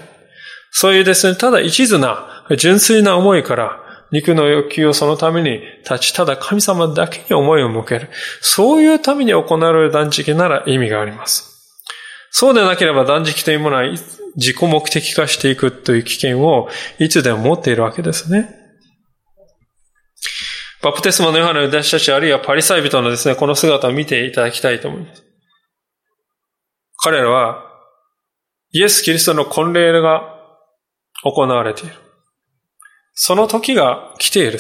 [0.72, 8.10] そういうですね、ただ一途な、純粋な思いから、肉の欲求をそのために立ち、ただ神様だけに思いを向ける。
[8.42, 11.58] そういうために行われる断食なら意味があります。
[12.32, 13.84] そうでなければ断食というものは
[14.36, 18.50] 自己目的化していくという危険をいつでも持っているわけですね。
[20.82, 25.24] バプテスマのヨハネの弟子たち、あるいはパリサイ人のですね、この姿を見ていただきたいと思います。
[26.98, 27.64] 彼らは、
[28.72, 30.22] イエス・キリストの婚礼が
[31.24, 32.07] 行われている。
[33.20, 34.60] その時が来ている。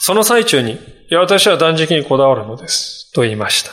[0.00, 3.10] その最中に、いや、私は断食にこだわるのです。
[3.14, 3.70] と言いました。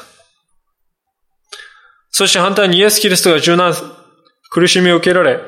[2.09, 3.73] そして反対にイエス・キリストが柔軟、
[4.49, 5.41] 苦しみを受けられ、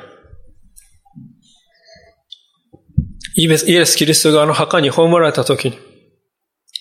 [3.37, 5.79] イエス・キリストがあの墓に葬られた時に、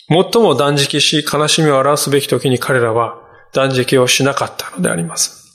[0.09, 3.21] 最も断食し悲しみを表すべき時に彼らは
[3.53, 5.55] 断食をしなかったのであります。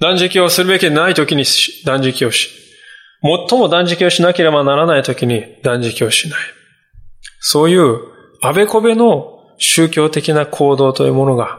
[0.00, 1.44] 断食をするべきでない時に
[1.84, 2.67] 断食をし、
[3.22, 6.38] 最も断食をしなければならない時に断食をしない。
[7.40, 7.98] そういう
[8.42, 11.58] あべこべの宗教的な行動というものが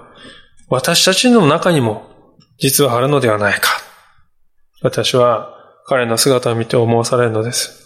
[0.70, 2.10] 私たちの中にも
[2.60, 3.70] 実はあるのではないか。
[4.82, 5.54] 私は
[5.86, 7.80] 彼の姿を見て思わされるのです。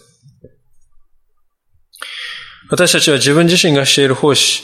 [2.70, 4.62] 私たちは自分自身がしている奉仕、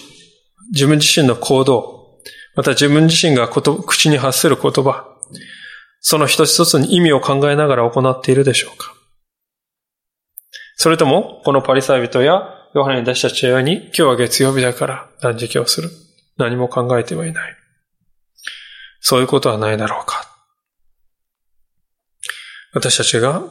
[0.73, 2.19] 自分自身の行動、
[2.57, 5.07] また自分自身が口に発する言葉、
[6.01, 8.95] その一つ一つに意味を考えながら行っているでしょうか
[10.83, 15.91] それとも、このパリサイ人やヨハネに出した知恵に、今日は月曜日だから断食をする。
[16.39, 17.55] 何も考えてはいない。
[18.99, 20.25] そういうことはないだろうか。
[22.73, 23.43] 私たちが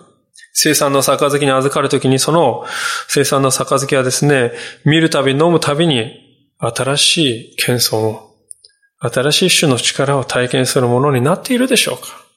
[0.53, 2.65] 生産の杯に預かるときに、その
[3.07, 4.51] 生産の杯はですね、
[4.83, 6.11] 見るたび、飲むたびに、
[6.57, 8.37] 新しい謙遜を、
[9.01, 12.28] 新しい種の力を体験するものになっているでしょうか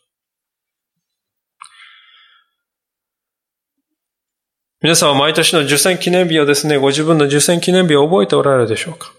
[4.83, 9.13] 皆さんは毎年の受選記念日をですね、ご自分の受選記念日を覚えておられるでしょうか？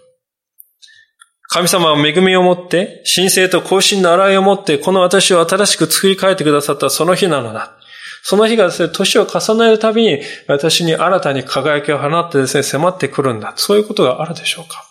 [1.47, 7.77] 神様は恵みを持って、神聖と更新の洗いを持って、この私を新しく作り変えてくださったその日なのだ。
[8.23, 13.53] その日がですね、年を重ねるたびに、私に新たに輝きを放ってですね、迫ってくるんだ。
[13.55, 14.83] そういうことがあるでしょうか？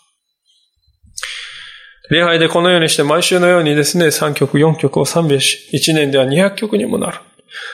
[2.09, 7.19] 礼拝でこのようにして毎週のようにですね、3曲、4曲を賛美し、1年では200曲にもなる。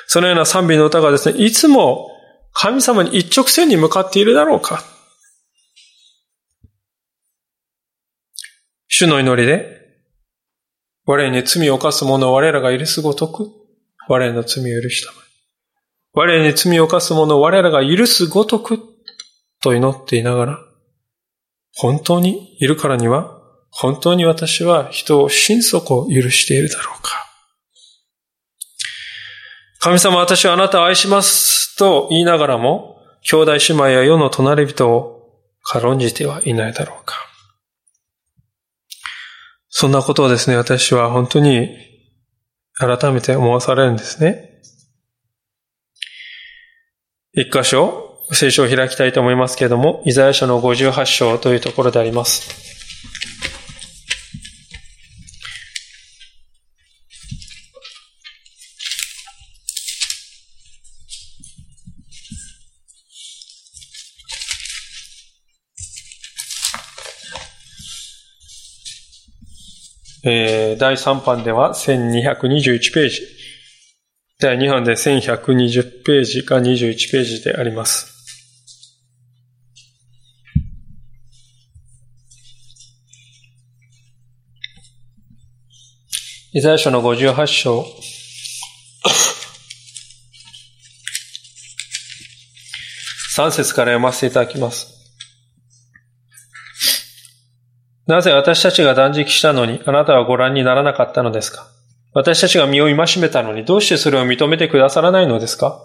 [0.08, 2.10] そのような賛美の歌がですね、いつも
[2.60, 4.82] 神様に一直線に向かっているだろうか
[8.88, 9.78] 主の祈りで、
[11.06, 13.48] 我に罪を犯す者を我らが許すごとく、
[14.08, 15.24] 我らの罪を許したまえ。
[16.14, 18.80] 我に罪を犯す者を我らが許すごとく、
[19.62, 20.58] と祈っていながら、
[21.76, 23.40] 本当にいるからには、
[23.70, 27.12] 本当に私は人を心底許しているだろうか。
[29.78, 35.18] 神様私はあなたを愛しますと言いながらも、兄弟姉妹や世の隣人を
[35.62, 37.14] 軽んじてはいないだろうか。
[39.68, 41.68] そんなことをですね、私は本当に
[42.74, 44.60] 改めて思わされるんですね。
[47.32, 52.77] 一箇所、聖書を開きたいと思いますけれども、イザヤ書の58章というところであります。
[70.30, 73.22] えー、第3版では1221ページ。
[74.38, 78.14] 第2版で1120ページか21ページであります。
[86.52, 87.86] イザヤ書の58章。
[93.34, 94.97] 3節から読ませていただきます。
[98.08, 101.68] なぜ私たちが断食したのにあなたはご覧にならなかったのですか？
[102.14, 105.78] 私たちが身を戒めたのにどうしてそれを認めてくださらないのですか？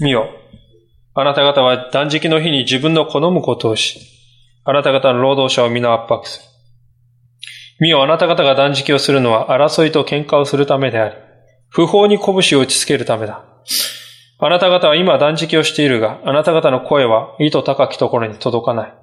[0.00, 0.30] 見よ。
[1.12, 4.00] あなた方は断食の日に自分の好むことをし、
[4.64, 6.44] あなた方の労働者を皆圧迫する。
[7.78, 11.14] 見よ、あなた方が断食をするのは争いと喧嘩をするためであり、
[11.68, 13.44] 不法に拳を打ちつけるためだ。
[14.38, 18.94] あなた方は今断食をしているが、あなた方の声は意図高きところに届かない。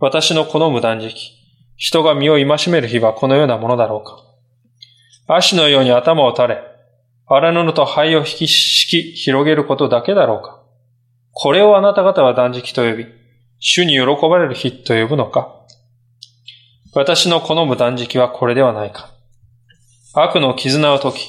[0.00, 1.32] 私の好む断食。
[1.76, 4.22] 人が身を戒める日はこのようなものだろうか。
[5.26, 6.62] 足のように頭を垂れ、
[7.26, 10.62] 荒布と灰を引き敷き広げることだけだろうか。
[11.32, 13.06] これをあなた方は断食と呼び、
[13.58, 15.52] 主に喜ばれる日と呼ぶのか。
[16.94, 19.10] 私の好む断食はこれではないか。
[20.14, 21.28] 悪の絆を解き、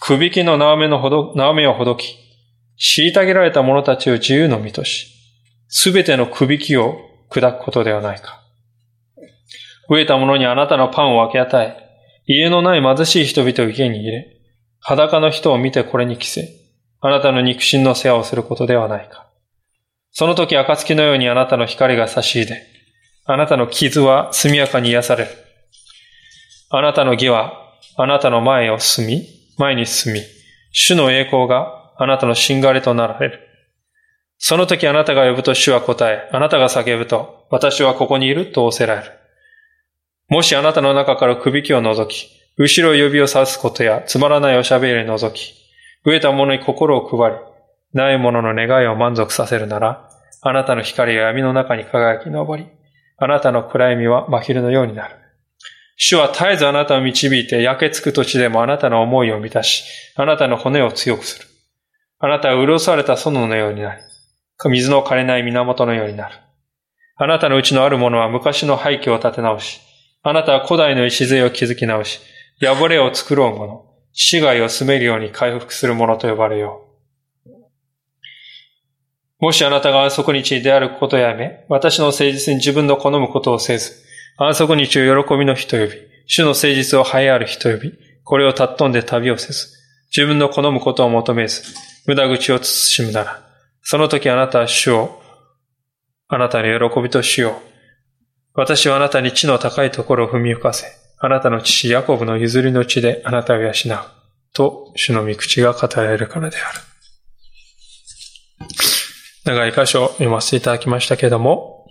[0.00, 2.16] 首引きの縄目のほど、縄目をほどき、
[2.78, 5.08] 虐げられた者たちを自由の身とし、
[5.68, 8.40] すべての首引きを砕くことではないか。
[9.88, 11.90] 飢えた者にあなたのパンを分け与え、
[12.26, 14.36] 家のない貧しい人々を家に入れ、
[14.80, 16.48] 裸の人を見てこれに着せ、
[17.00, 19.26] あなたの肉親の世話をすることではないか。
[20.12, 22.62] その時暁のようにあなたの光が差し入れ、
[23.24, 25.30] あなたの傷は速やかに癒される。
[26.70, 27.52] あなたの義は
[27.96, 29.26] あなたの前を進み、
[29.58, 30.20] 前に進み、
[30.72, 33.49] 主の栄光があなたのしんがりとなられる。
[34.42, 39.12] その時あなたが呼ぶと主は答え、あなたが叫ぶと、私はここにいると仰せられる。
[40.28, 45.52] もしあなたの中から首輝を除き、後ろ指を指すことやつまらないおしゃべりを除き、
[46.06, 47.36] 飢えた者に心を配り、
[47.92, 50.08] ない者の願いを満足させるなら、
[50.40, 52.66] あなたの光が闇の中に輝き昇り、
[53.18, 55.16] あなたの暗闇は真昼のようになる。
[55.96, 59.84] 主は絶えずあなたを導いて焼けつく土地でもあなたの思いを満たし、
[60.16, 61.46] あなたの骨を強くする。
[62.20, 64.02] あなたは潤された園のようになり、
[64.68, 66.34] 水の枯れない源のようになる。
[67.16, 69.80] あなたのうちのあるものは昔の廃墟を立て直し、
[70.22, 72.20] あなたは古代の礎を築き直し、
[72.60, 76.90] 破れを作ろうもの、死骸を住めるように回復するものと呼ばれよう。
[79.40, 83.92] もしあなたが安息日であることをやめ、私の誠実に自分の好むことをせず、
[84.36, 85.92] 安息日を喜びの日と呼び、
[86.26, 87.92] 主の誠実を栄えある日と呼び、
[88.24, 89.68] これを尊んで旅をせず、
[90.14, 91.62] 自分の好むことを求めず、
[92.06, 93.49] 無駄口を慎むなら、
[93.90, 95.20] その時あなたは主を、
[96.28, 97.54] あなたの喜びとしよう。
[98.54, 100.86] 私はあなたに地の高いところを踏み浮かせ、
[101.18, 103.72] あなたの父ヤコブの譲りの地であなたを養う。
[104.52, 106.78] と、主の御口が語られるからである。
[109.44, 111.88] 長い箇所を読ませていただきましたけれども、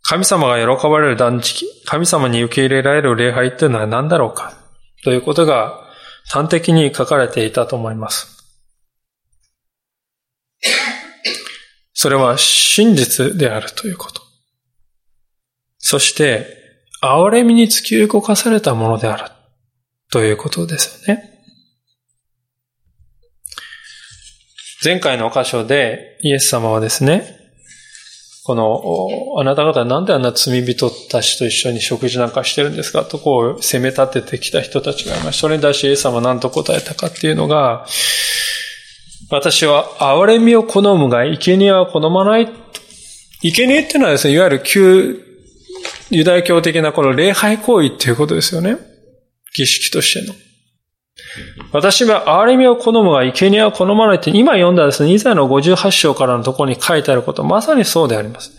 [0.00, 4.54] 神様が喜ばれる断食、神様に受け入れられる礼拝というのは何だろうか
[5.04, 5.78] ということが
[6.26, 8.35] 端的に書かれていたと思います。
[11.92, 14.22] それは真実であるということ。
[15.78, 16.46] そして、
[17.02, 19.30] 憐れみに突き動かされたものである
[20.10, 21.36] ということですよね。
[24.84, 27.36] 前回の箇所でイエス様はですね、
[28.44, 35.40] この、あなた方なんであんな罪人たちと一緒に食事なんかしてるんですかとこう責め立ててきた人たちがいました。
[35.40, 37.86] それに対してイエス様は何と答えたかっていうのが、
[39.30, 42.48] 私は憐れみを好むが、生贄は好まない。
[43.42, 45.26] 生贄っていうのはですね、いわゆる旧
[46.10, 48.76] ユダヤ教的なこの礼拝行為っていうことですよね。
[49.56, 50.34] 儀式としての。
[51.72, 58.52] 私は憐れみを好むが、生贄は好まないって、今読んだですね、イザヤの58章からのところに書いてあること、まさにそうであります。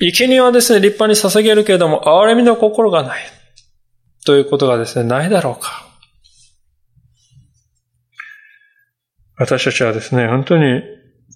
[0.00, 3.22] 生贄はですね、立派に捧げるけれども、憐れみの心がない。
[4.26, 5.87] ということがですね、ないだろうか。
[9.38, 10.82] 私たちはですね、本当に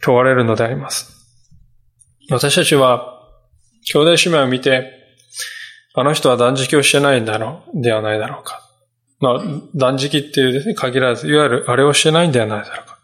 [0.03, 1.13] 問われるのであります。
[2.31, 3.21] 私たちは、
[3.93, 4.93] 兄弟姉妹を見て、
[5.95, 8.61] あの人は断食をしてないんだろう、ではないだろうか。
[9.21, 9.43] まあ、
[9.75, 12.99] 断食っていうですね、限らず、いわゆるあれをしてないんではないだろうか。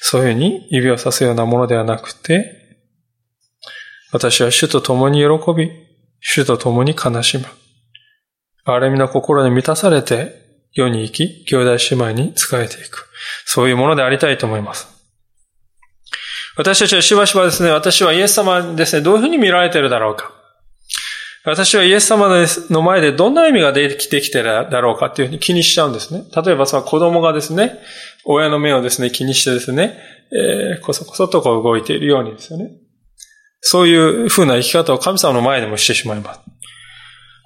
[0.00, 2.58] そういうふうに指をさすようなものではなくて、
[4.12, 5.70] 私は主と共に喜び、
[6.20, 7.44] 主と共に悲しむ。
[8.66, 10.34] 憐れみの心に満たされて、
[10.72, 13.08] 世に生き、兄弟姉妹に仕えていく。
[13.44, 14.88] そういうものでありたいと思います。
[16.56, 20.32] 私たちはしばしばですね、私はイエス様ですね、どういうふうに見られてるだろうか。
[21.44, 22.28] 私はイエス様
[22.70, 26.24] の前でどんな意味ができてきてるだろうかっていうふうに気にしちゃうんですね。
[26.44, 27.80] 例えばさ、子供がですね、
[28.24, 29.98] 親の目をですね、気にしてですね、
[30.32, 32.70] えー、こそこそとこう動いているようにですよね。
[33.60, 36.40] そういうふうな生き方を神様の前でもしてしまいます。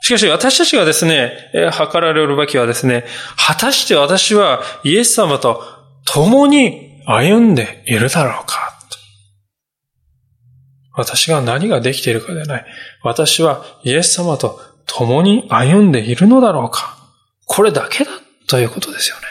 [0.01, 3.05] しかし私たちがですね、えー、測られるべきはですね、
[3.37, 5.63] 果たして私はイエス様と
[6.05, 8.67] 共に歩んでいるだろうか
[10.97, 12.67] 私が何ができているかではない。
[13.03, 16.97] 私はイエス様と共に歩んでいるのだろうか。
[17.45, 18.11] これだけだ
[18.49, 19.23] ということですよね。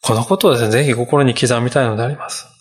[0.00, 2.51] このことをですね、ぜひ心に刻みたいのであります。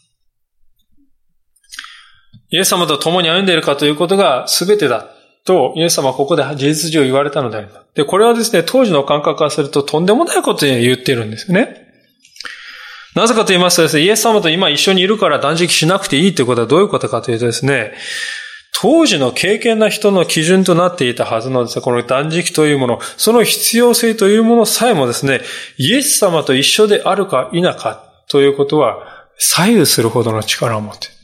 [2.51, 5.07] イエス様と共に歩んでいるかということが全てだ
[5.45, 7.85] と、イエス様はここで事実上言われたのであります。
[7.95, 11.87] で、これはですね、当時の感覚からするととんでもないことを言っているんですよね。
[13.15, 17.93] なぜかと言いますとですね、イエス様と今一緒にいるから断食しなくていいということはどういうことかというとですね、
[18.73, 25.41] 当時の経験な人の基準となっていたはずのですね、この断食というもの、その必要性というものさえもですね、
[25.77, 28.97] イエス様と一緒であるか否かということは
[29.37, 31.20] 左右するほどの力を持っている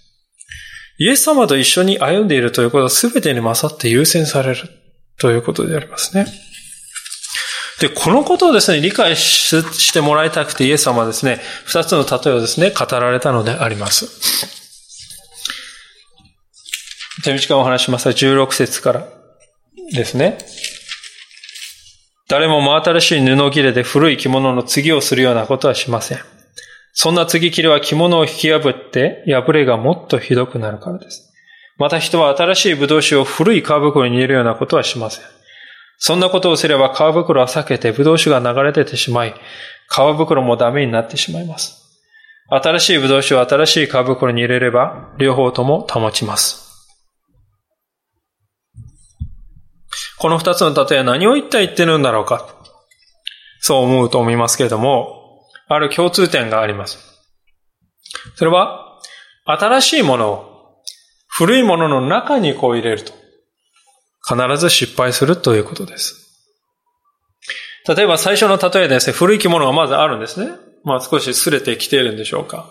[0.98, 4.70] イエス様と一緒に歩んでいるということは全てに勝って優先される
[5.20, 6.26] ということでありますね。
[7.80, 14.08] で、このことをですね、理解してもらいたくてイエス様はですね、二つの例えをですね、語られたのであります。
[17.24, 19.08] 手短にお話します、16節から
[19.94, 20.40] ですね。
[22.28, 26.37] 誰も真新しい布切れで古い着物の継ぎをするようなことはしません。
[27.00, 31.32] そんな継ぎ切れは着物を引き破って、破れがもっとひどくなるからです。
[31.78, 35.26] また人は新しい葡萄酒を古い皮袋に入れるようなことはしません。
[36.00, 39.36] そんなことをすれば皮袋は避けて葡萄酒が流れ出てしまい、
[39.92, 41.84] 皮袋もダメになってしまいます。
[42.50, 46.90] 新しい葡萄酒を新しい皮袋に入れれば、両方とも保ちます。
[50.18, 52.56] この二つの例えは何を一体言ってるんだろうか。
[53.60, 55.17] そう思うと思いますけれども、
[55.68, 57.00] ある共通点があります。
[58.36, 59.00] それは、
[59.46, 60.84] 新しいものを
[61.28, 63.14] 古いものの中にこう入れると、
[64.28, 66.28] 必ず失敗するということです。
[67.88, 70.52] 例えば最初の例えですね、古い着物がまずあるんですね。
[70.84, 72.70] まあ少し擦れてきているんでしょうか。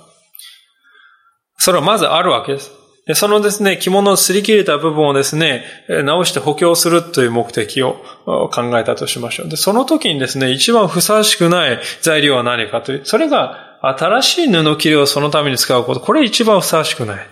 [1.59, 2.71] それはまずあるわけです。
[3.15, 5.65] そのですね、着物を擦り切れた部分をですね、
[6.05, 9.49] 直して補強するという目的を考えたとしましょう。
[9.49, 16.01] で、その時にですね、一番ふさわしくない材料は何かという、それが新しい布切れをそのために使うこと。
[16.01, 17.27] これ一番ふさわしくない。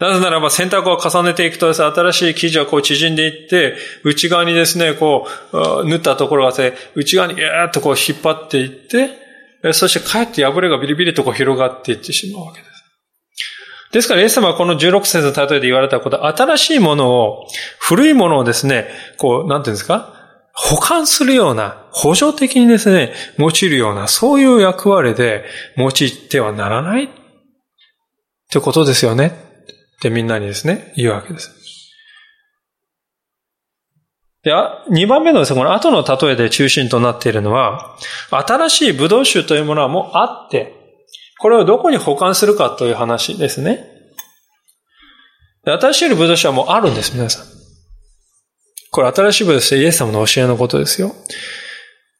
[0.00, 9.10] なぜならば洗濯を重ねていくとですね、新しい生地はこう縮んでいって、内側にですね、こう、縫ったところがですね、内側にギューッとこう引っ張っていって、
[9.74, 12.69] そしてかえって破れがビリビリとこう広がっていってしまうわけです。
[13.92, 17.46] ですから、イエス様はこの16節の例えで言われたこと、新しいものを、
[17.80, 18.88] 古いものをですね、
[19.18, 20.14] こう、なんていうんですか？
[20.52, 25.44] 保管するような、補助的にですね、用いるような、そういう役割で
[25.76, 25.92] 用い
[26.28, 27.08] てはならないっ
[28.50, 29.32] てことですよね。
[29.96, 31.56] ってみんなにですね、言うわけです。
[34.42, 37.96] で、2番目のですね、この後の例えで中心となっているのは、
[38.30, 40.79] 新しいブドウ酒というものはもうあって、
[41.40, 43.86] これをどこに保管するかという話ですね。
[45.64, 47.46] 新しいブドウ酒はもうあるんです、皆さん。
[48.90, 51.14] これ新しいブドウ酒イエス様の教えのことですよ。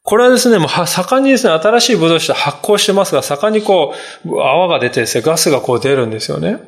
[0.03, 3.93] これはですね、もう盛んにですね、新しいブドウ酒発酵してますが、盛んにこ
[4.25, 6.59] う、泡が出てですね、ガスがこう出るんですよね。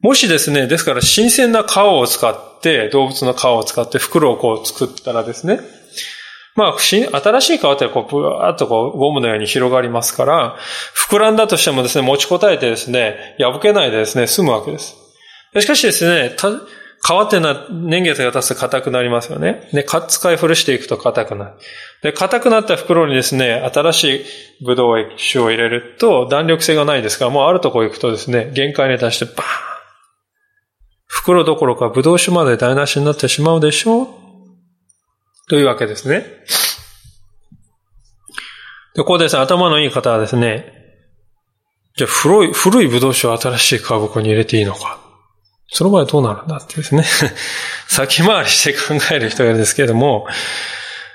[0.00, 5.58] もしですね、ですから新鮮な皮を使って、動物の皮を使って袋をこう作ったらですね、
[6.58, 10.56] まあ、新しい皮ってこう、ぶわーっとこう、ゴムのように広がりますから、
[11.08, 14.96] 膨らんだとしてもですね、持ちこたえてですね、破けないでですね、済むわけです。
[15.60, 19.68] しかしですね、皮っていうのは年月が経つと硬くなりますよね。
[19.72, 21.52] で、使い古していくと硬くなる。
[22.02, 24.24] で、硬くなった袋にですね、新しい
[24.64, 29.68] ブドウ酒を入れると弾力性がないですから、もうあるとこ行くとですね、限界に達してバーン
[31.06, 34.17] 袋どころかブドウ酒まで台無しになってしまうでしょう
[35.48, 36.24] というわけですね。
[38.94, 40.72] で、こうですね、頭のいい方はですね、
[41.96, 45.00] じゃあ古い、古いブドウ酒を新しい皮袋に入れていいのか。
[45.70, 47.04] その場合どうなるんだってですね。
[47.88, 50.26] 先回りして考える人がいるんですけれども、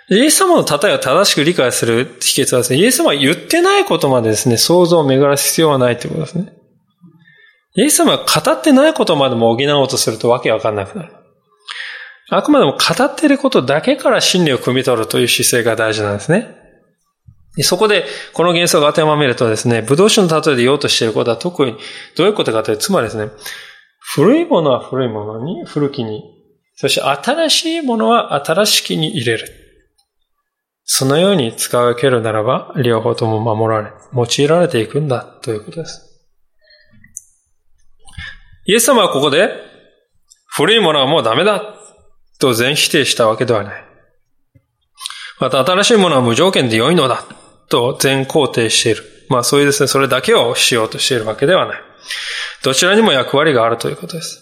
[0.09, 6.53] イエス様の例えを正しく理解する秘訣はですね、イエス様は言ってないことまでですね、想像を巡らす必要はないということですね。
[7.75, 11.13] イエス様は語ってないことまでも補おうとするとわけわかんなくなる。
[12.37, 16.63] あくまでも語っていることだけから真理を汲み取るという姿勢が大事なんですね。
[17.61, 21.75] そこで、この幻想が当てはめるとですね、武道酒の例えで言おうとしていることは特に
[22.15, 23.31] どういうことかというと、つまりですね、
[23.99, 26.23] 古いものは古いものに、古きに、
[26.75, 29.47] そして新しいものは新しきに入れる。
[30.83, 36.09] そのように使い分けるならば、両方とも守られ、用いられていくんだということです。
[38.65, 39.49] イエス様はここで、
[40.47, 41.75] 古いものはもうダメだ
[42.39, 43.83] と全否定したわけではない。
[45.39, 47.25] また新しいものは無条件で良いのだ
[47.69, 49.03] と全肯定している。
[49.29, 51.81] まあそういうですね、それだけをしようとしているわけではない。
[52.63, 54.41] どちらにも役割があるということです。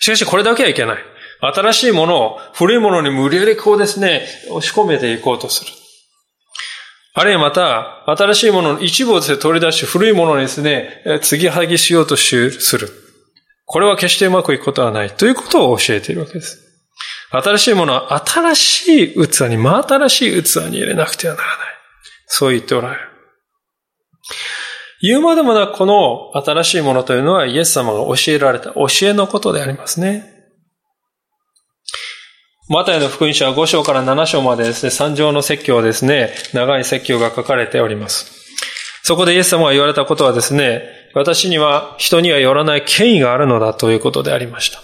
[0.00, 0.98] しかしこれだけはいけない。
[1.40, 5.70] 新しいものを古いものに無理やりこうですね、押し込めていこうとする。
[7.16, 12.34] あるいはまた、新しいものの一部をですね、取り出し、古いものにですね、継ぎはぎしようとす
[12.78, 13.03] る。
[13.66, 15.10] これは決してうまくいくことはない。
[15.10, 16.60] ということを教えているわけです。
[17.30, 21.56] 新しいものは新しい器に、真新しい器に入れなくてはならない。
[22.26, 23.00] そう言っておられる。
[25.02, 30.34] 言うまでもなくこの新しいものというのはイエス様が教えられた教えのことでありますね。
[32.68, 38.32] マタイの福音書は5章から7章までですね、三条の説教ですね、長い説教が書かれております。
[39.02, 40.82] そこでイエス様が言われたことはですね、
[41.14, 44.80] 私には人にはよらない権威があるのだということでありました。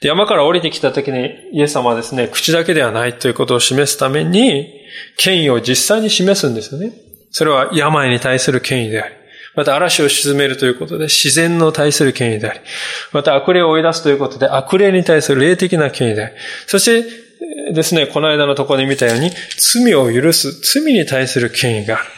[0.00, 4.72] 山から降りてきた時にイエス様はですね、口だけではないということを示すために、
[5.16, 6.92] 権威を実際に示すんですよね。
[7.30, 9.14] それは病に対する権威であり、
[9.56, 12.60] また嵐を沈めるということで自然の対する権威であり、
[13.12, 16.34] また悪霊を追い出すということで悪霊に対する霊的な権威であり、
[16.66, 22.17] そしてですね、この間のところで見たように、罪を許す、罪に対する権威がある。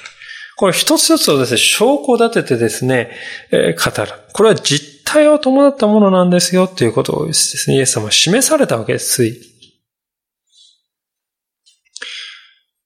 [0.60, 3.10] これ一つ一つをですね、証拠を立ててですね、
[3.50, 4.12] えー、語る。
[4.34, 9.40] これは実体を伴ったものなんですよっていうことをですね、イエス様は示されたわけです、つい。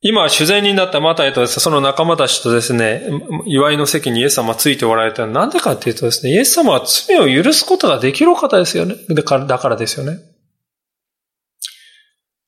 [0.03, 3.09] 今、主前になったマタイと、その仲間たちとですね、
[3.47, 8.95] 祝いの席にイエス様はついておられたのは、なんでかっていうとですね、イエス様は罪を許すことができる方ですよね。
[9.09, 10.21] だからだからですよね。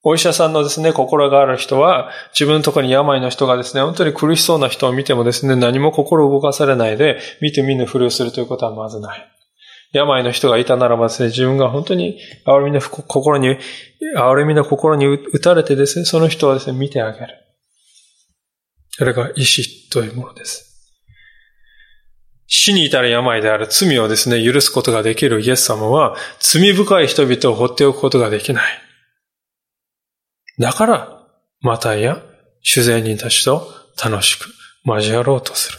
[0.08, 9.28] お医者さんのですね、心がある人は、自分ところに病の人がですね、本当に苦しそうな人を見てもですね、何も心を動かされないで、見て見ぬふりをするということはまずない。
[9.92, 13.58] 病の人がいたならばですね、自分が本当に憐れみの心に、
[14.16, 17.26] 憐れみの心に打たれてですね、その人をですね、見てあげる。
[18.90, 20.94] それが意志というものです。
[22.46, 28.85] 死に至る病である罪をですね、許すことができるイエス様は、罪深い人々を放っておくことができない。
[30.58, 31.22] だから、
[31.60, 32.22] マタイや
[32.62, 33.68] 主税人たちと
[34.02, 34.48] 楽しく
[34.84, 35.78] 交わろうとする。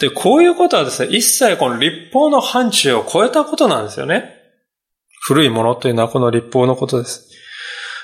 [0.00, 4.34] で、こういうことはですね、一切この立法の範疇を超えたことなんですよね。
[5.22, 7.30] 古いものというのはこの立法のことです。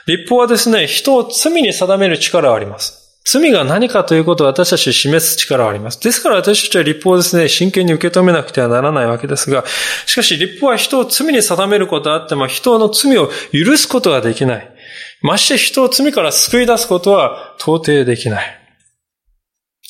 [0.06, 3.00] 立法はですね、人を罪に定める力があります。
[3.24, 6.00] 罪が何かということを私たち示す力があります。
[6.00, 9.64] ですから私たちは立法をですね、真剣に受け止めなくてはならないわけですが、
[10.06, 14.74] しかし立法は人を罪に定めることはあっても、人の罪を許すことができない。
[15.22, 18.60] まして人を罪から救い出すことは到底できない。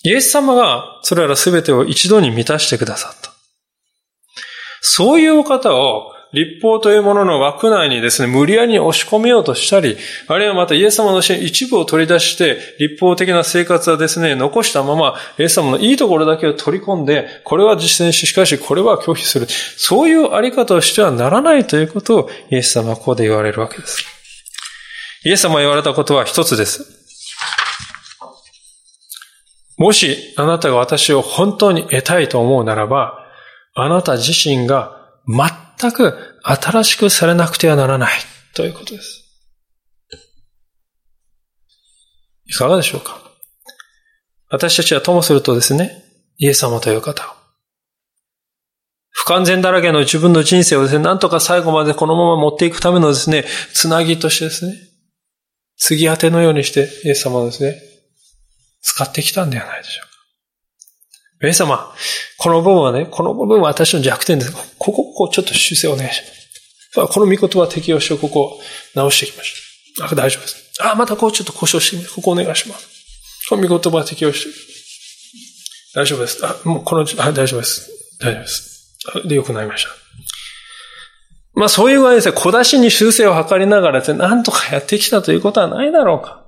[0.03, 3.31] イエス様がそれらすべてを一度に満たしてくださった。
[4.81, 9.97] そういうお方を立法というものの枠内にですね、無理やり押し込めようとしたり、
[10.29, 19.47] あるいはまたイエス様の一部を取り出して、立法的な生活はですね、残したまま、イエス様のいいところだけを取り込んで、これは実践し、しかしこれは拒否する。
[19.49, 24.20] そういうあり方をしてはならないということを、イエス様はここで言われるわけです。
[25.25, 26.99] イエス様が言われたことは一つです。
[29.77, 33.27] もしあなたが私を本当に得たいと思うならば、
[33.75, 38.11] あなた自身が全く新しくされなくてはならない
[38.55, 39.25] ということです。
[42.47, 43.19] いかがでしょうか？
[44.51, 46.03] 私たちはともするとですね、
[46.39, 47.27] イエス様という方を、
[49.11, 54.75] 不完全だらけの自分の人生をですね、なんとか最後までこのまま持っていくためのですね、つなぎとしてですね、
[55.81, 57.81] 継ぎ当てのようにしてイエス様をですね、
[58.83, 61.47] 使ってきたんではないでしょうか。
[61.47, 61.93] イエス様、
[62.39, 64.53] この部分はね、この部分は私の弱点です。
[64.53, 66.21] ここ、ここちょっと修正お願いし
[66.93, 67.13] ます。
[67.13, 68.61] この見言葉適用して、ここ
[68.95, 70.07] 直していきましょう。
[70.07, 70.57] あ、大丈夫です。
[70.81, 72.87] あ、またこうちょっと故障してみて、ここお願いします。
[73.49, 74.51] この見言葉適用して。
[75.95, 76.45] 大丈夫です。
[76.45, 77.91] あ、もうこの、あ、大丈夫です。
[78.21, 79.29] 大丈夫です。
[79.29, 80.00] で、よくなりました。
[81.61, 86.43] まあそういう具合ですね、小出しに修正を図りながらですね、なんとかやってきたということはないだろうか。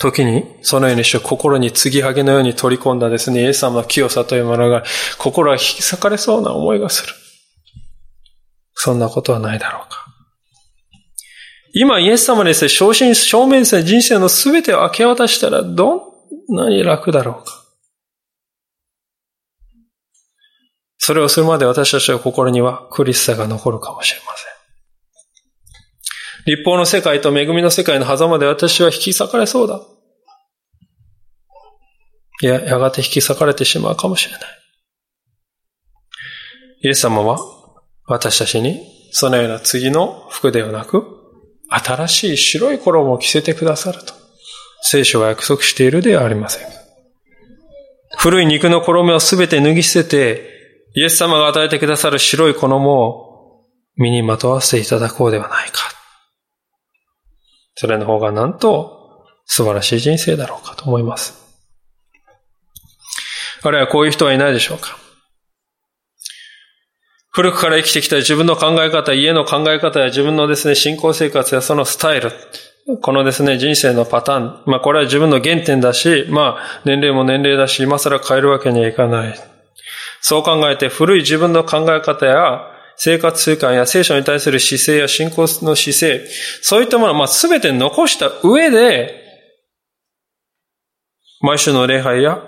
[0.00, 4.82] 時に、そのようにして心に継ぎはぎのように取り込んだですね、イエス様の清さというものが、
[5.18, 7.12] 心が引き裂かれそうな思いがする。
[8.72, 10.06] そんなことはないだろうか。
[11.74, 16.00] 今、イエス様にですね、正真正面ですね、人生の全てを明け渡したら、どん
[16.48, 17.61] なに楽だろうか。
[21.04, 24.44] それをするまで私たちの心には苦しさが残るかもしれませ
[26.52, 26.54] ん。
[26.54, 29.80] 立法の世界と恵みの世界の狭間で私は引き裂かれそうだ。
[32.40, 34.42] いや、やがて引き裂かれてしまうかもしれない。
[36.82, 37.40] イエス様は
[38.06, 38.80] 私たちに
[39.10, 41.04] そのような次の服ではなく、
[41.68, 44.14] 新しい白い衣を着せてくださると、
[44.82, 46.68] 聖書は約束しているではありません。
[48.18, 50.51] 古い肉の衣をすべて脱ぎ捨てて、
[50.94, 53.64] イエス様が与えてくださる白い衣を
[53.96, 55.80] 身にまとわせていただこうではないか。
[57.74, 61.42] それの方がなんと素晴らしい人生だろうかと思います。
[63.62, 64.98] あるいはこういう人はいないでしょうか
[67.30, 72.30] 古くから生きてきた自分の考え方、家の考え方や自分のですね、信仰生活やそのスタイル、
[73.00, 79.52] このですね、人生のパターン、まあこれは自分の原点だし、まあ年齢も年齢だし、今更変えるわけにはいかない。
[80.22, 82.62] そう考えて古い自分の考え方や
[82.96, 86.26] 生活習慣や聖書に対する姿勢や信仰の姿勢、
[86.62, 89.20] そういったものはま全て残した上で、
[91.40, 92.40] 毎週の礼拝や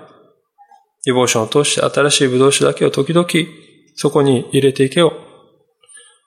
[1.03, 3.27] ディボーションを通して新しい武道酒だけを時々
[3.95, 5.13] そこに入れていけよ。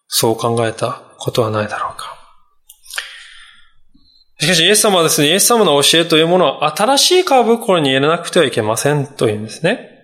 [0.06, 2.14] そう考えたことはないだろうか。
[4.40, 9.97] しかし、イエス様はですね、イエス様の教えというものは新しい皮袋に入れなくてはいけませんというんですね。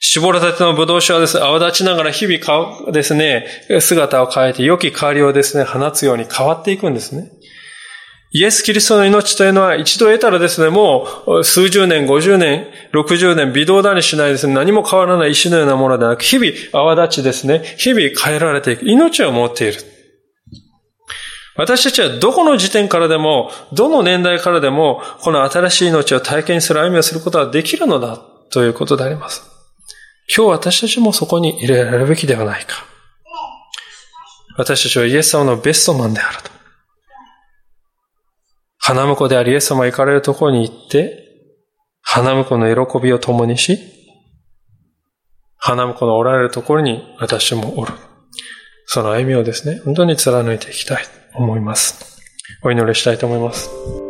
[0.00, 3.46] 絞らたての葡萄酒はですね、泡立ちながら日々ですね、
[3.80, 7.30] 姿を変えて良き香りをですね、放つように変わっていくんですね。
[8.32, 18.84] イエス・キリストの命というのは一度得たらですね、もう数十年、五十年、六十年、微動だにしないですね、何も変わらない石のようなものではなく、日々泡立ちですね、日々変えられていく。
[18.84, 19.80] 命を持っている。
[21.56, 28.18] 私たちはどこの時点からでも、どの年代からでも、この新しい命を体験する歩みをすることができるのだ
[28.50, 29.55] ということであります。
[30.34, 32.84] 今日私たちもそこに入れられるべきではないか。
[34.56, 36.50] 私たちはイエス様のベストマンであると。
[38.78, 41.22] 花婿でありイエス様が行かれるところに行って、
[42.00, 43.78] 花婿の喜びを共にし、
[45.56, 47.92] 花婿のおられるところに私もおる。
[48.86, 52.22] その歩みをですね、本当に貫いていきたいと思います。
[52.62, 54.05] お祈りしたいと思います。